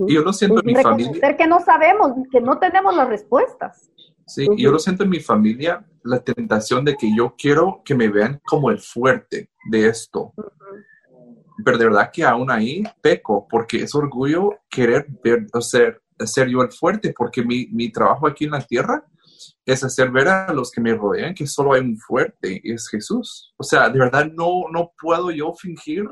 [0.08, 1.12] Y yo lo siento en mi familia.
[1.12, 3.92] Reconocer que no sabemos, que no tenemos las respuestas.
[4.26, 8.10] Sí, yo lo siento en mi familia, la tentación de que yo quiero que me
[8.10, 10.34] vean como el fuerte de esto.
[11.64, 16.48] Pero de verdad que aún ahí peco, porque es orgullo querer ver, o ser, ser
[16.50, 19.06] yo el fuerte, porque mi, mi trabajo aquí en la tierra
[19.66, 22.88] es hacer ver a los que me rodean que solo hay un fuerte y es
[22.88, 23.54] Jesús.
[23.58, 26.08] O sea, de verdad no, no puedo yo fingir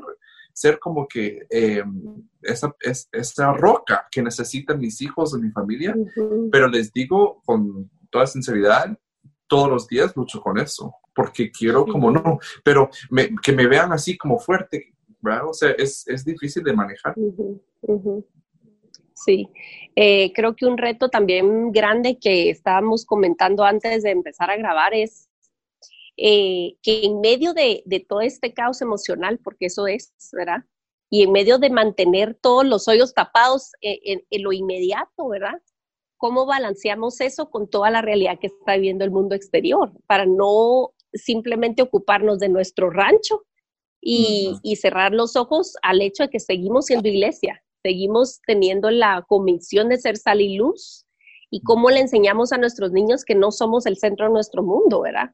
[0.52, 5.94] ser como que em, esa, es, esa roca que necesitan mis hijos o mi familia,
[6.50, 8.96] pero les digo con toda sinceridad,
[9.48, 12.88] todos los días lucho con eso, porque quiero como no, pero
[13.42, 15.48] que me vean así como fuerte, ¿verdad?
[15.48, 17.14] O sea, es, es difícil de manejar.
[19.14, 19.48] Sí,
[19.94, 24.92] eh, creo que un reto también grande que estábamos comentando antes de empezar a grabar
[24.92, 25.28] es
[26.16, 30.64] eh, que en medio de, todo este caos emocional, porque eso es, ¿verdad?
[31.10, 35.60] Y en medio de mantener todos los hoyos tapados en, en lo inmediato, ¿verdad?
[36.16, 40.92] ¿Cómo balanceamos eso con toda la realidad que está viviendo el mundo exterior para no
[41.12, 43.44] simplemente ocuparnos de nuestro rancho
[44.00, 49.24] y, y cerrar los ojos al hecho de que seguimos siendo iglesia, seguimos teniendo la
[49.28, 51.06] convicción de ser sal y luz
[51.50, 55.02] y cómo le enseñamos a nuestros niños que no somos el centro de nuestro mundo,
[55.02, 55.30] ¿verdad?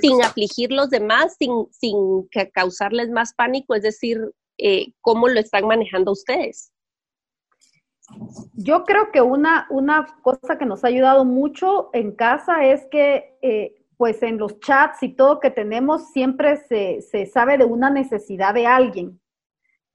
[0.00, 4.20] Sin afligir los demás, sin, sin causarles más pánico, es decir,
[4.58, 6.72] eh, cómo lo están manejando ustedes.
[8.54, 13.38] Yo creo que una, una cosa que nos ha ayudado mucho en casa es que,
[13.42, 17.90] eh, pues en los chats y todo que tenemos, siempre se, se sabe de una
[17.90, 19.20] necesidad de alguien.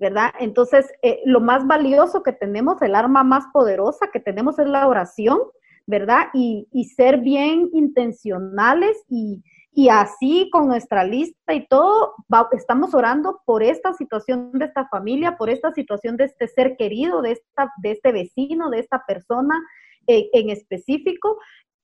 [0.02, 0.34] ¿Verdad?
[0.40, 4.88] Entonces, eh, lo más valioso que tenemos, el arma más poderosa que tenemos es la
[4.88, 5.40] oración,
[5.86, 6.30] ¿verdad?
[6.34, 9.44] Y, ser bien intencionales y,
[9.92, 12.16] así con nuestra lista y todo,
[12.52, 17.22] estamos orando por esta situación de esta familia, por esta situación de este ser querido,
[17.22, 19.62] de, esta, de este vecino, de esta persona
[20.08, 21.38] eh, en específico.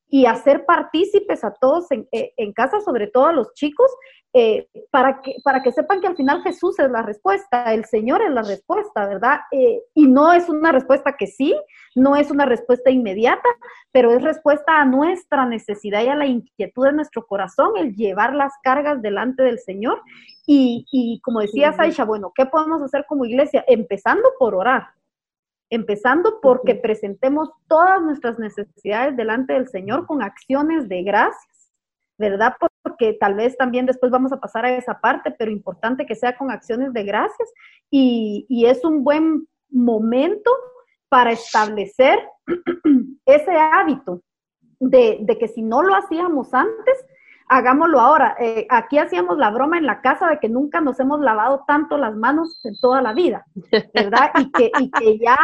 [0.10, 3.92] Y hacer partícipes a todos en, eh, en casa, sobre todo a los chicos,
[4.34, 8.22] eh, para, que, para que sepan que al final Jesús es la respuesta, el Señor
[8.22, 9.40] es la respuesta, ¿verdad?
[9.52, 11.56] Eh, y no es una respuesta que sí,
[11.96, 13.50] no es una respuesta inmediata,
[13.92, 18.36] pero es respuesta a nuestra necesidad y a la inquietud de nuestro corazón, el llevar
[18.36, 20.02] las cargas delante del Señor.
[20.46, 23.66] Y, y como decía Saisha, bueno, ¿qué podemos hacer como iglesia?
[23.68, 24.90] Empezando por orar,
[25.70, 31.72] empezando porque presentemos todas nuestras necesidades delante del Señor con acciones de gracias,
[32.18, 32.56] ¿verdad?
[32.82, 36.38] Porque tal vez también después vamos a pasar a esa parte, pero importante que sea
[36.38, 37.50] con acciones de gracias
[37.92, 40.52] y, y es un buen momento
[41.10, 42.20] para establecer
[43.26, 44.22] ese hábito
[44.80, 47.06] de, de que si no lo hacíamos antes,
[47.50, 48.36] hagámoslo ahora.
[48.40, 51.98] Eh, aquí hacíamos la broma en la casa de que nunca nos hemos lavado tanto
[51.98, 53.46] las manos en toda la vida,
[53.94, 54.32] ¿verdad?
[54.40, 55.38] Y que, y que ya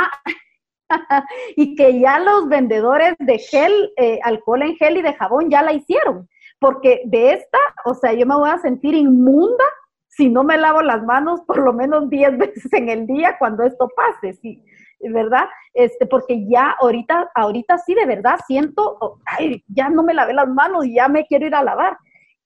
[1.55, 5.61] y que ya los vendedores de gel, eh, alcohol en gel y de jabón ya
[5.61, 6.27] la hicieron,
[6.59, 9.63] porque de esta, o sea, yo me voy a sentir inmunda
[10.07, 13.63] si no me lavo las manos por lo menos 10 veces en el día cuando
[13.63, 14.63] esto pase, sí,
[15.11, 15.45] ¿verdad?
[15.73, 20.33] Este, porque ya ahorita, ahorita sí de verdad siento, oh, ay, ya no me lavé
[20.33, 21.97] las manos y ya me quiero ir a lavar.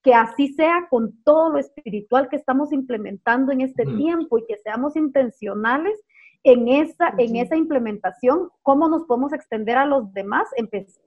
[0.02, 4.58] Que así sea con todo lo espiritual que estamos implementando en este tiempo y que
[4.58, 6.00] seamos intencionales
[6.44, 10.48] en esa, en esa implementación, cómo nos podemos extender a los demás.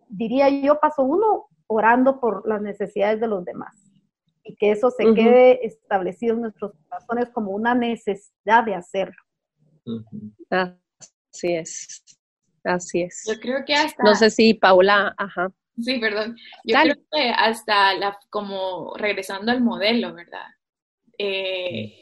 [0.08, 3.74] diría yo, paso uno, orando por las necesidades de los demás.
[4.42, 9.22] Y que eso se quede establecido en nuestros corazones como una necesidad de hacerlo.
[11.32, 12.04] Así es,
[12.64, 13.24] así es.
[13.28, 14.02] Yo creo que hasta...
[14.02, 15.52] No sé si Paula, ajá.
[15.80, 16.36] Sí, perdón.
[16.64, 20.46] Yo creo que hasta la, como regresando al modelo, ¿verdad?
[21.18, 21.94] Eh,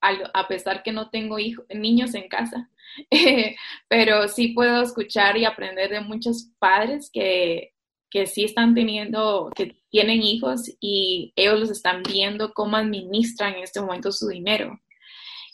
[0.00, 2.70] a pesar que no tengo hijos, niños en casa,
[3.88, 7.74] pero sí puedo escuchar y aprender de muchos padres que,
[8.10, 13.64] que sí están teniendo, que tienen hijos y ellos los están viendo cómo administran en
[13.64, 14.80] este momento su dinero.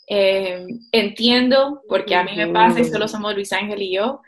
[0.09, 4.21] Eh, entiendo, porque a mí me pasa y solo somos Luis Ángel y yo,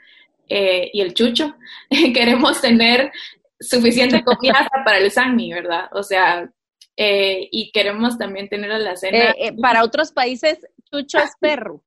[0.49, 1.55] eh, y el Chucho,
[2.13, 3.11] queremos tener
[3.59, 5.89] suficiente comida para el Sanmi, ¿verdad?
[5.93, 6.49] O sea,
[6.97, 9.33] eh, y queremos también tener a la cena.
[9.61, 10.59] para otros países,
[10.91, 11.83] Chucho es perro.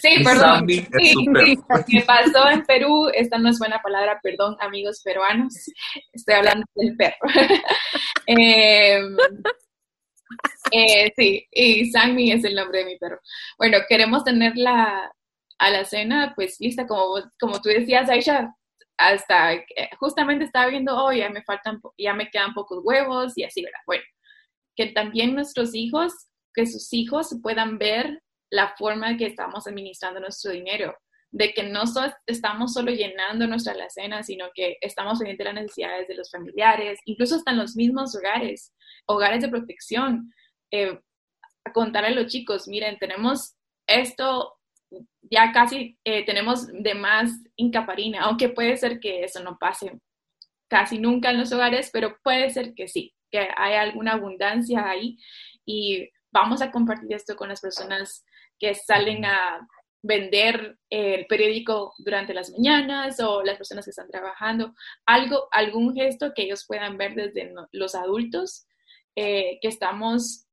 [0.00, 0.64] Sí, perdón.
[0.66, 3.10] ¿Qué pasó en Perú?
[3.12, 5.54] Esta no es buena palabra, perdón, amigos peruanos.
[6.12, 7.16] Estoy hablando del perro.
[8.28, 9.00] eh,
[10.72, 13.20] eh, sí, y Sammy es el nombre de mi perro.
[13.58, 15.10] Bueno, queremos tener la,
[15.58, 18.54] a la cena pues lista, como, como tú decías, Aisha,
[18.98, 19.64] hasta
[19.98, 23.80] justamente estaba viendo, oh, ya me faltan, ya me quedan pocos huevos y así, ¿verdad?
[23.86, 24.04] Bueno,
[24.74, 26.12] que también nuestros hijos,
[26.54, 30.96] que sus hijos puedan ver la forma que estamos administrando nuestro dinero,
[31.30, 31.82] de que no
[32.26, 37.00] estamos solo llenando nuestra alacena, sino que estamos pendientes de las necesidades de los familiares,
[37.04, 38.72] incluso hasta en los mismos hogares,
[39.06, 40.32] hogares de protección,
[40.70, 40.98] eh,
[41.64, 43.54] a contar a los chicos, miren, tenemos
[43.86, 44.54] esto,
[45.22, 49.98] ya casi eh, tenemos de más incaparina, aunque puede ser que eso no pase
[50.68, 55.18] casi nunca en los hogares, pero puede ser que sí, que hay alguna abundancia ahí.
[55.64, 58.24] Y vamos a compartir esto con las personas
[58.58, 59.66] que salen a
[60.06, 66.32] vender el periódico durante las mañanas o las personas que están trabajando, algo, algún gesto
[66.34, 68.66] que ellos puedan ver desde los adultos,
[69.16, 70.46] eh, que estamos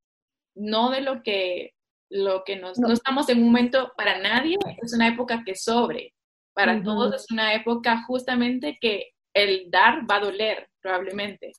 [0.56, 1.74] no de lo que,
[2.10, 2.92] lo que nos, no.
[2.92, 6.14] estamos en un momento para nadie, es una época que sobre,
[6.54, 11.54] para todos es una época justamente que el dar va a doler probablemente,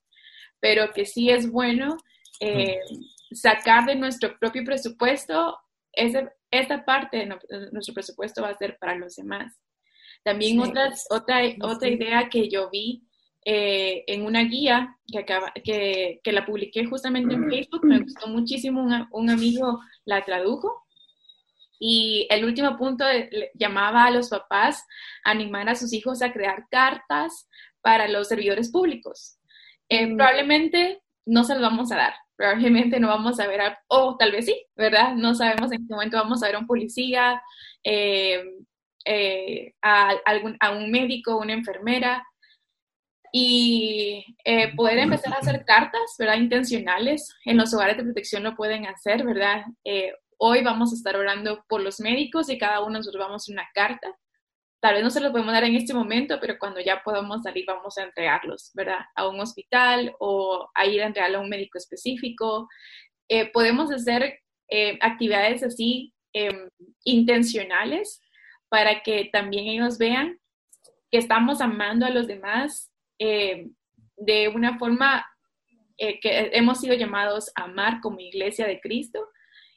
[0.60, 1.96] pero que sí es bueno
[2.40, 2.78] eh,
[3.32, 5.58] sacar de nuestro propio presupuesto
[5.96, 7.26] ese, esta parte de
[7.72, 9.58] nuestro presupuesto va a ser para los demás.
[10.22, 13.04] También otra, otra idea que yo vi
[13.46, 18.26] eh, en una guía que, acaba, que, que, la publiqué justamente en Facebook, me gustó
[18.28, 20.82] muchísimo, un, amigo la tradujo.
[21.78, 23.04] Y el último punto
[23.54, 24.86] llamaba a los papás
[25.24, 27.46] a animar a sus hijos a crear cartas
[27.82, 29.36] para los servidores públicos.
[29.90, 30.16] Eh, mm.
[30.16, 34.32] Probablemente no se los vamos a dar, probablemente no vamos a ver, a, o tal
[34.32, 35.14] vez sí, ¿verdad?
[35.14, 37.42] No sabemos en qué momento vamos a ver a un policía,
[37.82, 38.42] eh,
[39.04, 42.24] eh, a, algún, a un médico, una enfermera,
[43.32, 46.36] y eh, poder empezar a hacer cartas, ¿verdad?
[46.36, 47.34] Intencionales.
[47.44, 49.64] En los hogares de protección lo pueden hacer, ¿verdad?
[50.38, 54.14] hoy vamos a estar orando por los médicos y cada uno nos vamos una carta
[54.84, 57.64] Tal vez no se los podemos dar en este momento, pero cuando ya podamos salir
[57.66, 58.98] vamos a entregarlos, ¿verdad?
[59.14, 62.68] A un hospital o a ir a entregarlo a un médico específico.
[63.26, 66.68] Eh, podemos hacer eh, actividades así em,
[67.02, 68.20] intencionales
[68.68, 70.38] para que también ellos vean
[71.10, 73.74] que estamos amando a los demás em,
[74.18, 75.24] de una forma
[75.96, 79.30] eh, que hemos sido llamados a amar como iglesia de Cristo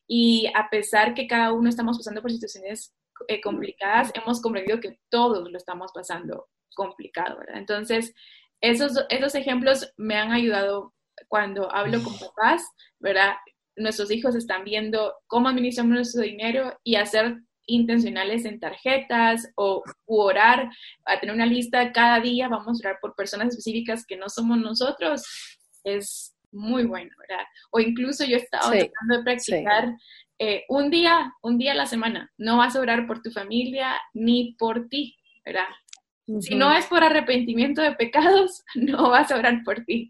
[0.06, 2.94] y a pesar que cada uno estamos pasando por situaciones
[3.28, 7.58] eh, complicadas, hemos comprendido que todos lo estamos pasando complicado, ¿verdad?
[7.58, 8.14] Entonces,
[8.62, 10.94] esos, esos ejemplos me han ayudado
[11.28, 12.64] cuando hablo con papás,
[13.00, 13.36] ¿verdad?
[13.76, 17.38] Nuestros hijos están viendo cómo administramos nuestro dinero y hacer
[17.68, 20.70] intencionales en tarjetas o orar,
[21.06, 24.58] a tener una lista cada día, vamos a orar por personas específicas que no somos
[24.58, 25.24] nosotros,
[25.84, 27.46] es muy bueno, ¿verdad?
[27.72, 29.94] O incluso yo he estado tratando de practicar
[30.40, 34.00] eh, un día, un día a la semana, no vas a orar por tu familia
[34.14, 35.68] ni por ti, ¿verdad?
[36.42, 40.10] Si no es por arrepentimiento de pecados, no vas a orar por ti.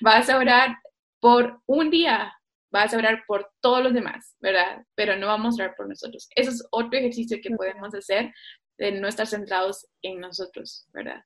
[0.00, 0.78] Vas a orar
[1.20, 2.32] por un día,
[2.70, 4.84] vas a orar por todos los demás, ¿verdad?
[4.94, 6.28] Pero no vamos a orar por nosotros.
[6.34, 8.32] Eso es otro ejercicio que podemos hacer
[8.78, 11.22] de no estar centrados en nosotros, ¿verdad?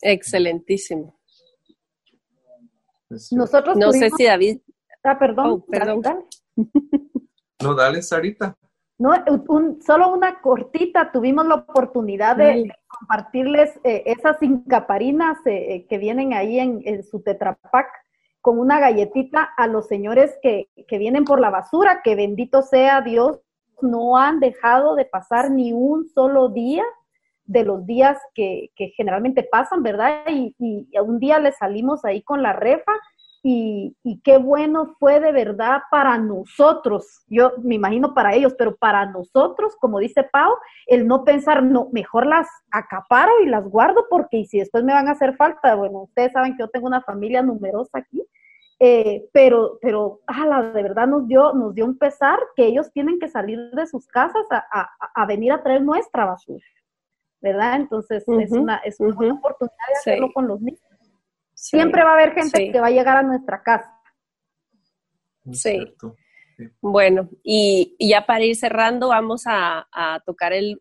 [0.00, 1.20] Excelentísimo.
[3.30, 4.58] Nosotros no sé si David.
[5.04, 5.46] Ah, perdón.
[5.50, 6.02] Oh, perdón.
[7.62, 8.56] No, dale, Sarita.
[8.98, 9.12] No,
[9.84, 16.34] solo una cortita, tuvimos la oportunidad de, compartirles eh, esas incaparinas eh, eh, que vienen
[16.34, 17.88] ahí en, su tetrapac
[18.40, 23.40] con una galletita a los señores que, vienen por la basura, que bendito sea Dios,
[23.80, 26.84] no han dejado de pasar ni un solo día
[27.44, 30.22] de los días que, generalmente pasan, ¿verdad?
[30.28, 32.92] Y, y, un día les salimos ahí con la refa
[33.44, 39.06] y, qué bueno fue de verdad para nosotros, yo me imagino para ellos, pero para
[39.06, 40.52] nosotros, como dice Pau,
[40.86, 45.08] el no pensar, no, mejor las acaparo y las guardo porque si después me van
[45.08, 48.22] a hacer falta, bueno, ustedes saben que yo tengo una familia numerosa aquí,
[48.78, 53.18] eh, pero, pero, ala, de verdad nos dio, nos dio un pesar que ellos tienen
[53.18, 56.64] que salir de sus casas a, venir a traer nuestra basura,
[57.40, 57.76] ¿verdad?
[57.76, 60.91] Entonces es una, es una buena oportunidad de hacerlo con los niños.
[61.62, 63.96] Siempre va a haber gente que va a llegar a nuestra casa.
[65.52, 65.78] Sí.
[66.80, 69.86] Bueno, y, ya para ir cerrando, vamos a,
[70.26, 70.80] tocar el,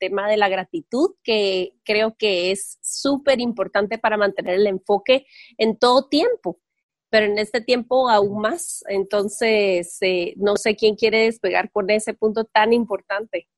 [0.00, 5.26] tema de la gratitud, que creo que es súper importante para mantener el enfoque
[5.58, 6.60] en todo tiempo,
[7.08, 8.82] pero en este tiempo aún más.
[8.88, 13.48] Entonces, eh, no sé quién quiere despegar con ese punto tan importante.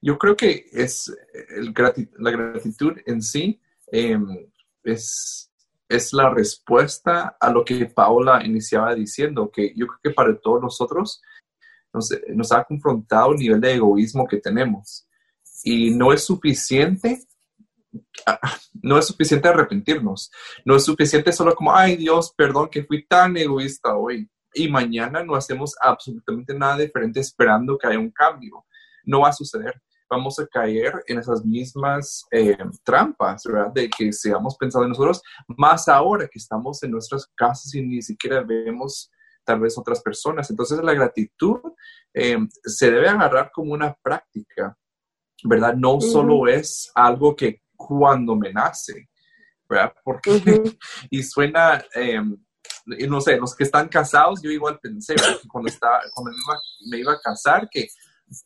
[0.00, 1.14] Yo creo que es
[2.18, 3.60] la gratitud en sí
[3.92, 4.26] Em,
[4.84, 5.50] es,
[5.88, 10.62] es la respuesta a lo que Paola iniciaba diciendo, que yo creo que para todos
[10.62, 11.20] nosotros
[11.92, 15.06] nos, nos ha confrontado el nivel de egoísmo que tenemos.
[15.64, 17.20] Y no es suficiente
[18.26, 18.38] ah,
[18.82, 20.30] no es suficiente arrepentirnos,
[20.64, 25.22] no es suficiente solo como, ay Dios, perdón que fui tan egoísta hoy y mañana
[25.22, 28.64] no hacemos absolutamente nada diferente esperando que haya un cambio.
[29.04, 29.80] No va a suceder
[30.10, 33.72] vamos a caer en esas mismas eh, trampas, ¿verdad?
[33.72, 35.22] De que seamos pensando en nosotros,
[35.56, 39.10] más ahora que estamos en nuestras casas y ni siquiera vemos
[39.44, 40.50] tal vez otras personas.
[40.50, 41.60] Entonces la gratitud
[42.12, 44.76] eh, se debe agarrar como una práctica,
[45.44, 45.74] ¿verdad?
[45.74, 49.08] No solo es algo que cuando me nace,
[49.68, 49.94] ¿verdad?
[50.04, 50.30] Porque,
[51.10, 51.84] y suena...
[52.98, 55.14] Y no sé, los que están casados, yo igual pensé,
[55.48, 57.86] cuando, estaba, cuando me, iba, me iba a casar, que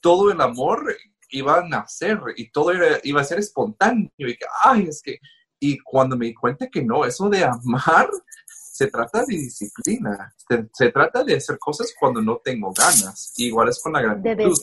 [0.00, 0.94] todo el amor
[1.34, 2.72] iba a nacer y todo
[3.02, 5.18] iba a ser espontáneo y que, ay, es que,
[5.60, 8.08] y cuando me di cuenta que no, eso de amar
[8.46, 10.34] se trata de disciplina,
[10.72, 14.58] se, trata de hacer cosas cuando no tengo ganas, igual es con la gratitud.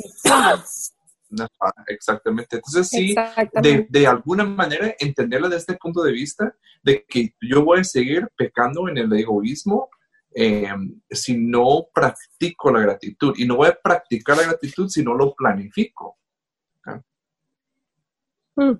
[1.88, 2.58] Exactamente.
[2.58, 3.16] Entonces sí,
[3.62, 6.54] de, de, alguna manera entenderlo desde este punto de vista
[6.84, 9.90] de que yo voy a seguir pecando en el egoísmo
[10.34, 10.70] eh,
[11.10, 13.34] si no practico la gratitud.
[13.38, 16.18] Y no voy a practicar la gratitud si no lo planifico.
[18.56, 18.74] Mm.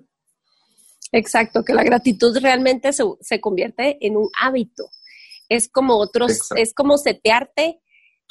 [1.12, 4.88] Exacto, que la gratitud realmente se, convierte en un hábito.
[5.48, 7.82] Es como otros, es como setearte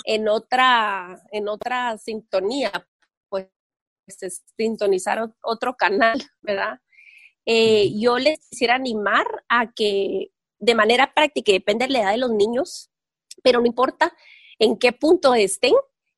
[0.06, 2.72] en otra, en otra sintonía,
[3.30, 3.48] pues
[4.58, 6.80] sintonizar otro canal, ¿verdad?
[7.46, 12.18] Eh, yo les quisiera animar a que de manera práctica, depende de la edad de
[12.18, 12.92] los niños,
[13.44, 14.16] pero no importa
[14.60, 15.74] en qué punto estén,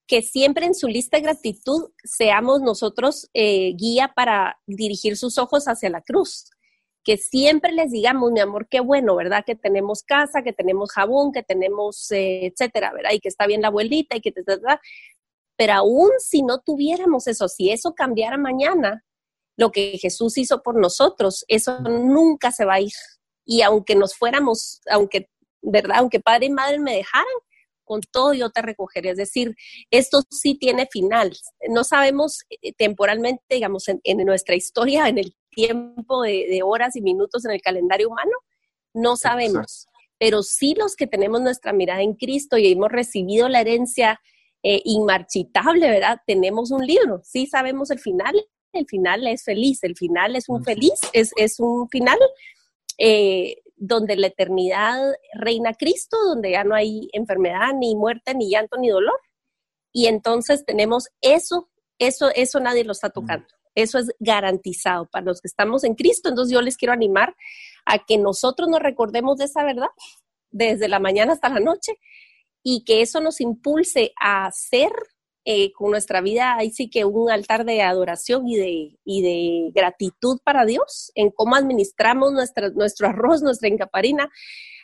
[0.07, 5.65] que siempre en su lista de gratitud seamos nosotros eh, guía para dirigir sus ojos
[5.65, 6.49] hacia la cruz.
[7.05, 9.43] Que siempre les digamos, mi amor, qué bueno, ¿verdad?
[9.45, 13.11] Que tenemos casa, que tenemos jabón, que tenemos, eh, etcétera, ¿verdad?
[13.13, 14.79] Y que está bien la abuelita y que, ¿verdad?
[15.57, 19.03] Pero aún si no tuviéramos eso, si eso cambiara mañana,
[19.57, 22.93] lo que Jesús hizo por nosotros, eso nunca se va a ir.
[23.45, 25.29] Y aunque nos fuéramos, aunque,
[25.61, 25.97] ¿verdad?
[25.99, 27.27] Aunque padre y madre me dejaran,
[27.83, 29.11] con todo yo te recogeré.
[29.11, 29.55] Es decir,
[29.91, 31.35] esto sí tiene final.
[31.69, 37.45] No sabemos eh, temporalmente, digamos, en, nuestra historia, en el tiempo de, horas y minutos
[37.45, 38.31] en el calendario humano,
[38.93, 39.87] no sabemos.
[40.17, 44.21] Pero sí los que tenemos nuestra mirada en Cristo y hemos recibido la herencia
[44.63, 46.19] eh, inmarchitable, ¿verdad?
[46.25, 48.33] Tenemos un libro, sí sabemos el final,
[48.71, 52.17] el final es feliz, el final es un feliz, es, es un final
[52.97, 58.77] eh, donde la eternidad reina Cristo, donde ya no hay enfermedad, ni muerte, ni llanto,
[58.77, 59.19] ni dolor.
[59.91, 61.69] Y entonces tenemos eso,
[61.99, 63.45] eso, eso nadie lo está tocando.
[63.75, 66.29] Eso es garantizado para los que estamos en Cristo.
[66.29, 67.35] Entonces yo les quiero animar
[67.85, 69.89] a que nosotros nos recordemos de esa verdad
[70.49, 71.99] desde la mañana hasta la noche
[72.63, 74.93] y que eso nos impulse a hacer
[75.45, 79.71] eh, con nuestra vida, ahí sí que un altar de adoración y de, y de
[79.73, 84.29] gratitud para Dios en cómo administramos nuestra, nuestro arroz, nuestra encaparina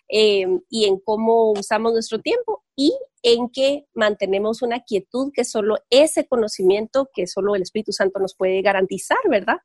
[0.09, 2.91] eh, y en cómo usamos nuestro tiempo y
[3.23, 8.35] en que mantenemos una quietud que solo ese conocimiento que solo el Espíritu Santo nos
[8.35, 9.57] puede garantizar, ¿verdad?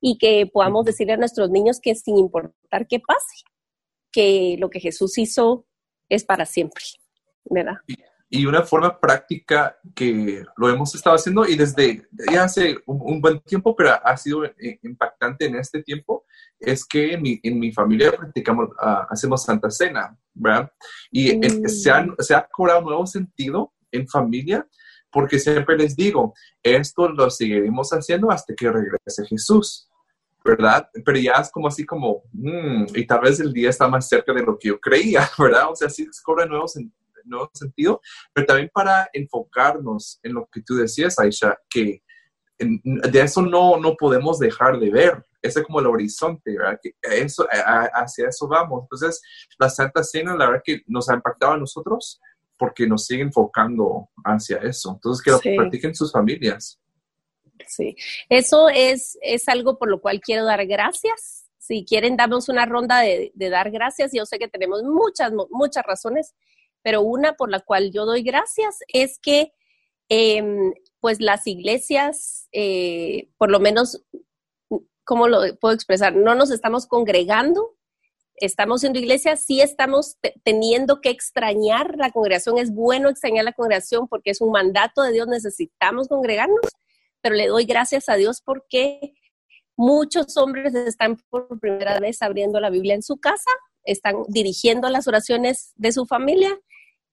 [0.00, 3.44] Y que podamos decirle a nuestros niños que sin importar qué pase,
[4.12, 5.66] que lo que Jesús hizo
[6.08, 6.84] es para siempre,
[7.44, 7.76] ¿verdad?
[8.28, 13.40] Y una forma práctica que lo hemos estado haciendo y desde ya hace un, buen
[13.40, 16.24] tiempo, pero ha sido eh, impactante en este tiempo,
[16.58, 20.72] es que en mi, en mi familia practicamos, ah, hacemos Santa Cena, ¿verdad?
[21.10, 21.68] Y mm.
[21.68, 24.66] se, se ha cobrado un nuevo sentido en familia
[25.10, 29.88] porque siempre les digo, esto lo seguiremos haciendo hasta que regrese Jesús.
[30.44, 30.88] ¿verdad?
[31.04, 34.32] Pero ya es como así como, mm, y tal vez el día está más cerca
[34.32, 35.72] de lo que yo creía, ¿verdad?
[35.72, 38.00] O sea, sí cobra nuevo sentido nuevo sentido,
[38.32, 42.02] pero también para enfocarnos en lo que tú decías, Aisha, que
[42.58, 45.24] de eso no, no podemos dejar de ver.
[45.42, 46.78] Ese es como el horizonte, ¿verdad?
[46.82, 48.82] Que eso, hacia eso vamos.
[48.82, 49.20] Entonces,
[49.58, 52.20] la Santa Cena, la verdad que nos ha impactado a nosotros
[52.58, 54.92] porque nos sigue enfocando hacia eso.
[54.94, 56.80] Entonces, que lo practiquen sus familias.
[57.66, 57.96] Sí,
[58.28, 61.44] eso es, es algo por lo cual quiero dar gracias.
[61.58, 64.12] Si quieren, damos una ronda de, de dar gracias.
[64.14, 66.34] Yo sé que tenemos muchas, muchas razones
[66.86, 69.52] pero una por la cual yo doy gracias es que
[70.08, 74.04] em, pues las iglesias, eh, por lo menos,
[75.02, 76.14] ¿cómo lo puedo expresar?
[76.14, 77.74] No nos estamos congregando,
[78.36, 84.06] estamos siendo iglesia, sí estamos teniendo que extrañar la congregación, es bueno extrañar la congregación
[84.06, 86.70] porque es un mandato de Dios, necesitamos congregarnos,
[87.20, 89.14] pero le doy gracias a Dios porque
[89.74, 93.50] muchos hombres están por primera vez abriendo la Biblia en su casa,
[93.82, 96.56] están dirigiendo las oraciones de su familia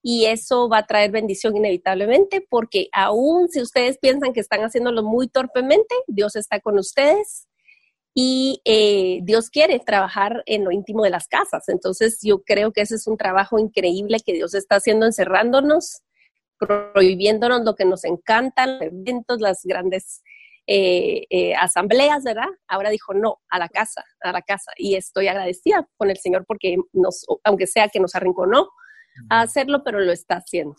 [0.05, 5.01] y eso va a traer bendición inevitablemente porque aún si ustedes piensan que están haciéndolo
[5.01, 7.47] muy torpemente, Dios está con ustedes
[8.13, 11.69] y eh, Dios quiere trabajar en lo íntimo de las casas.
[11.69, 16.01] Entonces yo creo que ese es un trabajo increíble que Dios está haciendo encerrándonos,
[16.59, 20.21] prohibiéndonos lo que nos encantan, los eventos, las grandes
[20.67, 22.49] eh, eh, asambleas, ¿verdad?
[22.67, 24.73] Ahora dijo no, a la casa, a la casa.
[24.75, 26.75] Y estoy agradecida con el Señor porque
[27.45, 28.69] aunque sea que nos arrinconó,
[29.29, 30.75] a hacerlo, pero lo está haciendo.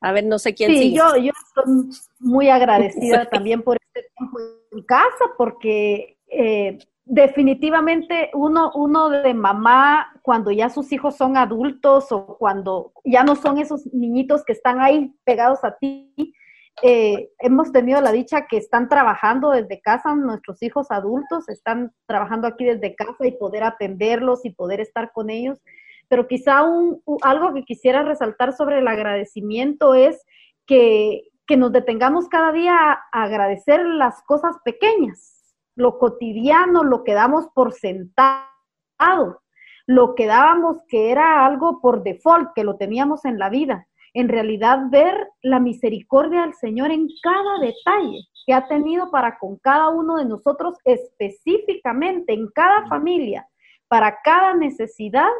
[0.00, 4.38] A ver, no sé quién sí, Yo, yo estoy muy agradecida también por este tiempo
[4.72, 12.12] en casa, porque eh, definitivamente uno, uno de mamá, cuando ya sus hijos son adultos
[12.12, 16.34] o cuando ya no son esos niñitos que están ahí pegados a ti,
[16.82, 22.48] eh, hemos tenido la dicha que están trabajando desde casa, nuestros hijos adultos están trabajando
[22.48, 25.60] aquí desde casa y poder atenderlos y poder estar con ellos.
[26.08, 30.24] Pero quizá un, algo que quisiera resaltar sobre el agradecimiento es
[30.66, 37.14] que, que nos detengamos cada día a agradecer las cosas pequeñas, lo cotidiano, lo que
[37.14, 39.42] damos por sentado,
[39.86, 44.28] lo que dábamos que era algo por default, que lo teníamos en la vida en
[44.28, 49.88] realidad ver la misericordia del Señor en cada detalle que ha tenido para con cada
[49.88, 53.48] uno de nosotros específicamente, en cada familia,
[53.88, 55.30] para cada necesidad,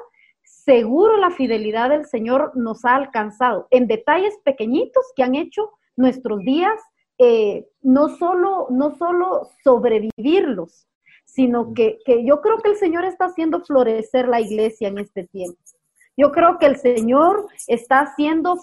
[0.42, 6.40] seguro la fidelidad del Señor nos ha alcanzado en detalles pequeñitos que han hecho nuestros
[6.40, 6.80] días,
[7.18, 10.88] eh, no, solo, no solo sobrevivirlos,
[11.24, 15.26] sino que, que yo creo que el Señor está haciendo florecer la iglesia en este
[15.26, 15.58] tiempo.
[16.16, 18.56] Yo creo que el Señor está haciendo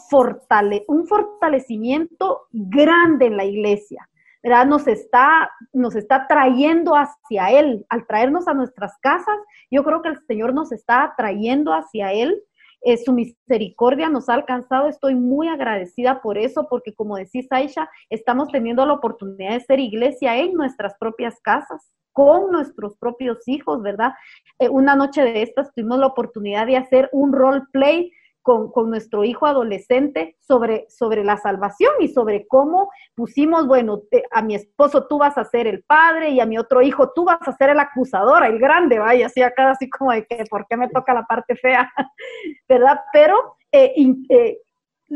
[0.87, 4.07] un fortalecimiento grande en la iglesia.
[4.43, 4.65] ¿verdad?
[4.65, 7.85] Nos está, nos está trayendo hacia Él.
[7.89, 9.37] Al traernos a nuestras casas,
[9.69, 12.41] yo creo que el Señor nos está trayendo hacia Él.
[12.83, 14.87] Eh, su misericordia nos ha alcanzado.
[14.87, 19.79] Estoy muy agradecida por eso, porque como decís, Aisha, estamos teniendo la oportunidad de ser
[19.79, 24.13] iglesia en nuestras propias casas con nuestros propios hijos, ¿verdad?
[24.59, 29.23] Eh, una noche de estas tuvimos la oportunidad de hacer un role play con, nuestro
[29.23, 34.01] hijo adolescente sobre, sobre la salvación y sobre cómo pusimos, bueno,
[34.31, 37.25] a mi esposo tú vas a ser el padre y a mi otro hijo tú
[37.25, 40.65] vas a ser el acusador, el grande, vaya, así acá así como de que, ¿por
[40.67, 41.91] qué me toca la parte fea?
[42.67, 42.99] ¿Verdad?
[43.13, 43.93] Pero eh,
[44.29, 44.57] eh,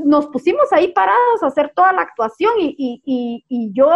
[0.03, 3.89] nos pusimos ahí parados a hacer toda la actuación y, yo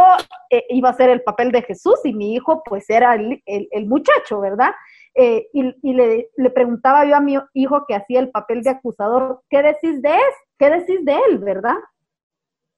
[0.50, 3.86] eh, iba a hacer el papel de Jesús y mi hijo pues era el, el
[3.86, 4.72] muchacho, ¿verdad?
[5.16, 9.62] Eh, y, le, preguntaba yo a mi hijo que hacía el papel de acusador, ¿qué
[9.62, 10.34] decís de él?
[10.58, 11.76] ¿Qué decís de él, verdad?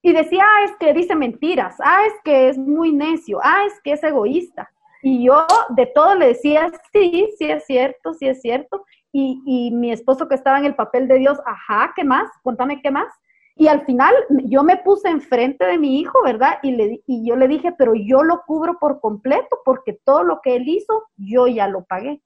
[0.01, 3.79] Y decía, ah, es que dice mentiras, ah, es que es muy necio, ah, es
[3.83, 4.71] que es egoísta.
[5.03, 8.85] Y yo de todo le decía, sí, sí es cierto, sí es cierto.
[9.11, 12.29] Y, y mi esposo que estaba en el papel de Dios, ajá, ¿qué más?
[12.43, 13.11] Cuéntame qué más.
[13.55, 14.13] Y al final
[14.45, 16.59] yo me puse enfrente de mi hijo, ¿verdad?
[16.63, 20.39] Y, le, y yo le dije, pero yo lo cubro por completo porque todo lo
[20.41, 22.21] que él hizo, yo ya lo pagué.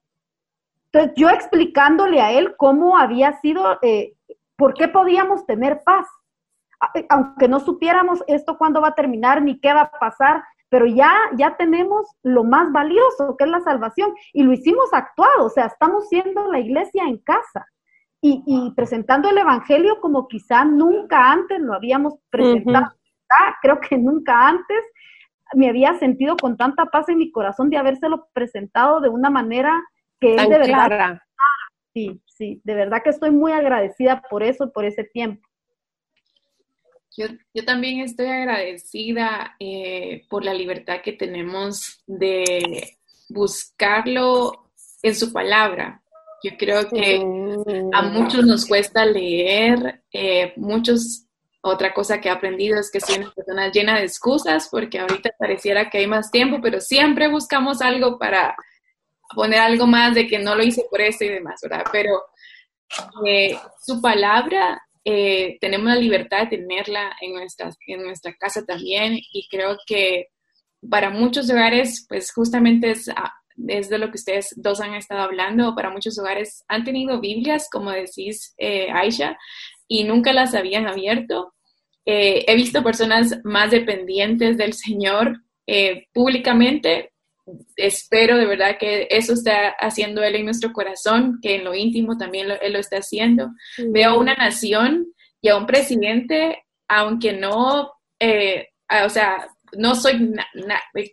[0.85, 4.13] Entonces yo explicándole a él cómo había sido, eh,
[4.55, 6.07] por qué podíamos tener paz,
[6.93, 10.85] eh, aunque no supiéramos esto cuándo va a terminar ni qué va a pasar, pero
[10.85, 15.49] ya, ya tenemos lo más valioso, que es la salvación, y lo hicimos actuado, o
[15.49, 17.65] sea, estamos siendo la iglesia en casa
[18.21, 22.91] y, presentando el Evangelio como quizá nunca antes lo habíamos presentado.
[23.61, 24.83] Creo que nunca antes
[25.53, 29.83] me había sentido con tanta paz en mi corazón de habérselo presentado de una manera
[30.19, 31.19] que es de verdad.
[31.93, 35.47] Sí, sí, de verdad que estoy muy agradecida por eso, por ese tiempo.
[37.17, 42.97] Yo, yo también estoy agradecida eh, por la libertad que tenemos de
[43.29, 44.69] buscarlo
[45.01, 46.01] en su palabra,
[46.45, 47.15] yo creo que
[47.91, 51.25] a muchos nos cuesta leer, eh, muchos,
[51.61, 55.31] otra cosa que he aprendido es que soy una persona llena de excusas porque ahorita
[55.39, 58.55] pareciera que hay más tiempo, pero siempre buscamos algo para
[59.33, 61.85] poner algo más de que no lo hice por eso y demás, ¿verdad?
[61.91, 62.11] Pero
[63.25, 69.17] eh, su palabra, eh, tenemos la libertad de tenerla en, nuestras, en nuestra casa también
[69.31, 70.27] y creo que
[70.89, 73.09] para muchos hogares, pues justamente es
[73.67, 77.69] es de lo que ustedes dos han estado hablando, para muchos hogares han tenido Biblias,
[77.71, 79.37] como decís, eh, Aisha,
[79.87, 81.53] y nunca las habían abierto.
[82.05, 87.13] Eh, he visto personas más dependientes del Señor eh, públicamente.
[87.75, 92.17] Espero de verdad que eso está haciendo Él en nuestro corazón, que en lo íntimo
[92.17, 93.49] también Él lo está haciendo.
[93.77, 95.07] Veo una nación
[95.41, 100.33] y a un presidente, aunque no, o sea, no soy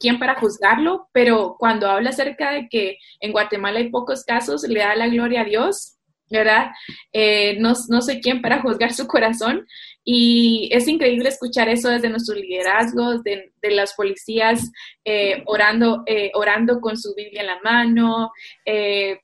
[0.01, 4.81] quien para juzgarlo, pero cuando habla acerca de que en Guatemala hay pocos casos, le
[4.81, 5.97] da la gloria a Dios,
[6.31, 6.71] ¿verdad?
[7.13, 9.67] Eh, no, soy quien para juzgar su corazón.
[10.05, 14.71] Y es increíble escuchar eso desde nuestros liderazgos, de, las policías
[15.05, 18.33] eh, orando, eh, orando con su Biblia en la mano,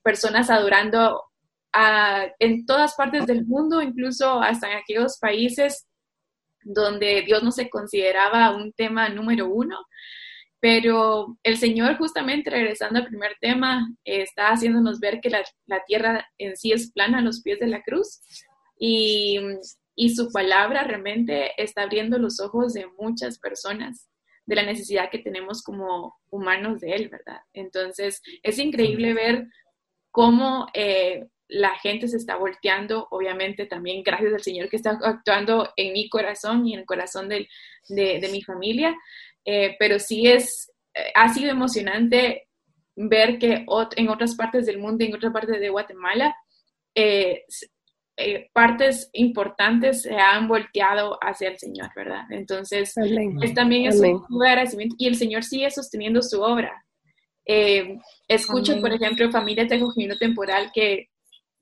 [0.03, 1.23] personas adorando
[2.39, 5.85] en todas partes del mundo, incluso hasta en aquellos países
[6.63, 9.77] donde Dios no se consideraba un tema número uno,
[10.59, 16.57] pero el Señor justamente regresando al primer tema, está haciéndonos ver que la, tierra en
[16.57, 18.19] sí es plana a los pies de la cruz.
[18.77, 19.39] Y,
[20.01, 24.09] y su palabra realmente está abriendo los ojos de muchas personas
[24.45, 27.41] de la necesidad que tenemos como humanos de Él, ¿verdad?
[27.51, 29.47] Entonces, es increíble ver
[30.09, 35.73] cómo eh, la gente se está volteando, obviamente también gracias al Señor que está actuando
[35.75, 37.49] en mi corazón y en el corazón de,
[38.31, 38.95] mi familia,
[39.43, 42.47] eh, pero sí es, eh, ha sido emocionante
[42.95, 43.65] ver que
[43.97, 46.33] en otras partes del mundo, en otras partes de Guatemala,
[48.21, 52.25] eh, partes importantes se han volteado hacia el Señor, ¿verdad?
[52.31, 52.93] Entonces,
[53.41, 56.85] es también es un agradecimiento y el Señor sigue sosteniendo su obra.
[58.27, 61.07] escucho, por ejemplo, familias de acogimiento temporal que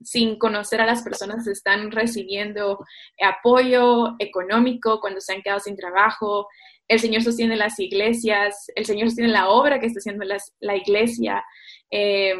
[0.01, 2.83] sin conocer a las personas están recibiendo
[3.21, 6.47] apoyo económico cuando se han quedado sin trabajo.
[6.87, 10.25] El Señor sostiene las iglesias, el Señor sostiene la obra que está haciendo
[10.59, 11.43] la iglesia.
[11.91, 12.39] Em,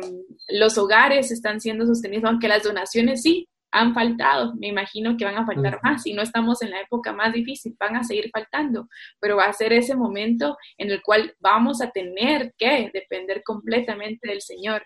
[0.49, 3.47] los hogares están siendo sostenidos, aunque las donaciones sí
[3.77, 4.53] han faltado.
[4.57, 6.05] Me imagino que van a faltar más.
[6.05, 8.87] Y no estamos en la época más difícil, van a seguir faltando,
[9.19, 14.27] pero va a ser ese momento en el cual vamos a tener que depender completamente
[14.27, 14.83] del Señor.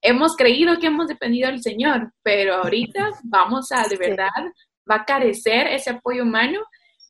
[0.00, 4.30] Hemos creído que hemos dependido del Señor, pero ahorita vamos a, de verdad,
[4.90, 6.60] va a carecer ese apoyo humano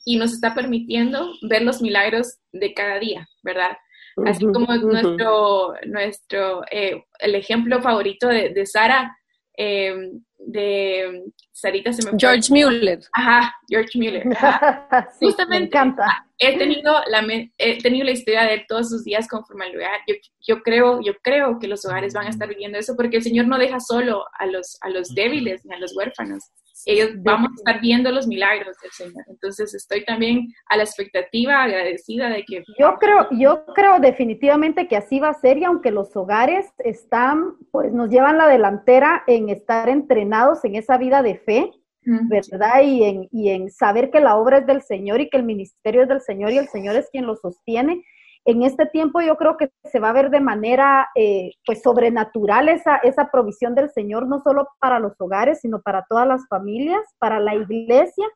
[0.05, 3.77] y nos está permitiendo ver los milagros de cada día, ¿verdad?
[4.27, 9.17] Así como nuestro, nuestro eh, el ejemplo favorito de, de Sara,
[9.57, 9.95] eh,
[10.47, 13.01] de Sarita se me George Mueller.
[13.13, 14.25] Ajá, George Mueller.
[15.21, 15.61] Justamente.
[15.61, 16.27] Me encanta.
[16.39, 17.25] He tenido la
[17.59, 20.01] he tenido la historia de todos sus días conforme al lugar.
[20.07, 23.23] Yo, yo, creo, yo creo que los hogares van a estar viviendo eso porque el
[23.23, 26.45] Señor no deja solo a los, a los débiles ni a los huérfanos.
[26.87, 29.25] Ellos vamos a estar viendo los milagros del Señor.
[29.29, 32.63] Entonces estoy también a la expectativa, agradecida de que...
[32.79, 37.55] Yo creo, yo creo definitivamente que así va a ser y aunque los hogares están,
[37.71, 41.71] pues nos llevan la delantera en estar entrenados en esa vida de fe,
[42.05, 42.83] ¿verdad?
[42.83, 46.03] Y en, y en saber que la obra es del Señor y que el ministerio
[46.03, 48.03] es del Señor y el Señor es quien lo sostiene
[48.45, 52.69] en este tiempo yo creo que se va a ver de manera eh, pues sobrenatural
[52.69, 57.03] esa, esa provisión del Señor, no solo para los hogares, sino para todas las familias,
[57.19, 58.27] para la iglesia.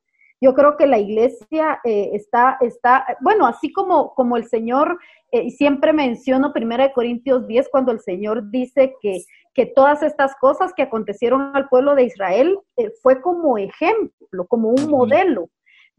[0.41, 4.99] Yo creo que la iglesia eh, está, está, bueno, así como, como el Señor,
[5.33, 10.73] eh, siempre menciono 1 Corintios 10, cuando el Señor dice que, que todas estas cosas
[10.75, 12.59] que acontecieron al pueblo de Israel
[13.03, 15.49] fue como ejemplo, como un modelo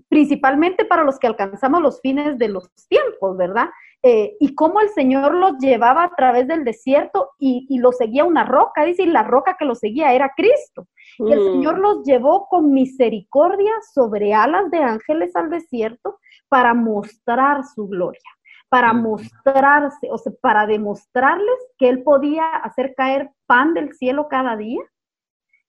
[0.09, 3.69] principalmente para los que alcanzamos los fines de los tiempos, ¿verdad?
[4.03, 8.23] Eh, y cómo el Señor los llevaba a través del desierto y, y los seguía
[8.23, 10.87] una roca, dice, y la roca que los seguía era Cristo.
[11.17, 11.81] Y el Señor mm.
[11.81, 18.21] los llevó con misericordia sobre alas de ángeles al desierto para mostrar su gloria,
[18.69, 19.01] para mm.
[19.01, 24.81] mostrarse, o sea, para demostrarles que Él podía hacer caer pan del cielo cada día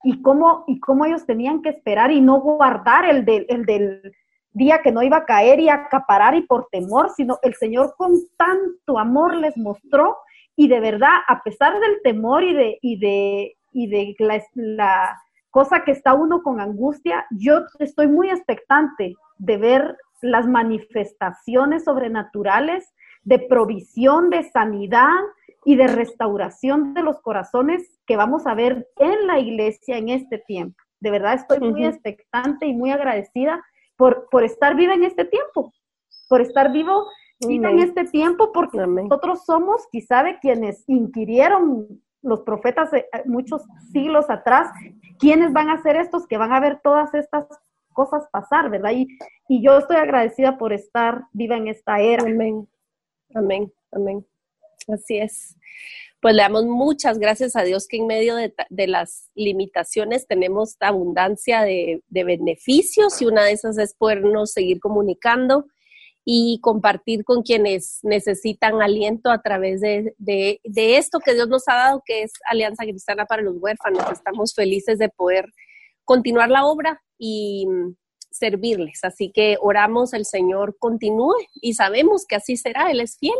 [0.03, 4.13] y cómo, y cómo ellos tenían que esperar y no guardar el del, el del
[4.53, 8.13] día que no iba a caer y acaparar y por temor, sino el Señor con
[8.37, 10.17] tanto amor les mostró
[10.57, 14.17] y de verdad, a pesar del temor y de, y de, y de
[14.55, 15.17] la,
[15.51, 22.93] cosa que está uno con angustia, yo estoy muy expectante de ver las manifestaciones sobrenaturales
[23.25, 25.19] de provisión, de sanidad
[25.65, 30.39] y de restauración de los corazones que vamos a ver en la iglesia en este
[30.39, 30.77] tiempo.
[31.01, 33.65] De verdad estoy muy expectante y muy agradecida
[33.97, 35.73] por, por estar viva en este tiempo,
[36.29, 37.07] por estar vivo
[37.47, 43.63] viva en este tiempo, porque nosotros somos quizá de quienes inquirieron los profetas eh, muchos
[43.93, 44.71] siglos atrás,
[45.19, 47.47] quiénes van a ser estos que van a ver todas estas
[47.93, 48.91] cosas pasar, ¿verdad?
[48.93, 49.07] Y,
[49.49, 52.25] y yo estoy agradecida por estar viva en esta era.
[52.25, 52.69] Amén,
[53.35, 54.27] amén, amén.
[54.89, 55.57] Así es
[56.21, 61.63] pues le damos muchas gracias a Dios que en medio de, las limitaciones tenemos abundancia
[61.63, 65.67] de, beneficios y una de esas es podernos seguir comunicando
[66.25, 70.61] y compartir con quienes necesitan aliento a través de, de,
[70.97, 74.05] esto que Dios nos ha dado, que es Alianza Cristiana para los Huérfanos.
[74.13, 75.47] Estamos felices de poder
[76.05, 77.67] continuar la obra y
[78.31, 79.05] servirles.
[79.05, 83.39] Así que oramos, el Señor continúe y sabemos que así será, Él es fiel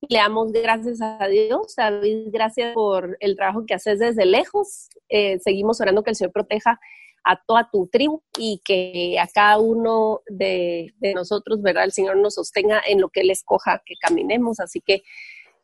[0.00, 1.74] le damos gracias a Dios.
[1.76, 4.88] David, gracias por el trabajo que haces desde lejos.
[5.08, 6.78] Eh, seguimos orando que el Señor proteja
[7.24, 11.84] a toda tu tribu y que a cada uno de, nosotros, ¿verdad?
[11.84, 14.60] El Señor nos sostenga en lo que Él escoja que caminemos.
[14.60, 15.02] Así que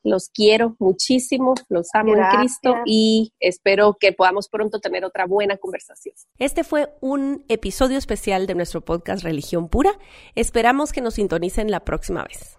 [0.05, 5.57] los quiero muchísimo, los amo en Cristo y espero que podamos pronto tener otra buena
[5.57, 6.14] conversación.
[6.38, 9.98] Este fue un episodio especial de nuestro podcast Religión Pura.
[10.34, 12.59] Esperamos que nos sintonicen la próxima vez.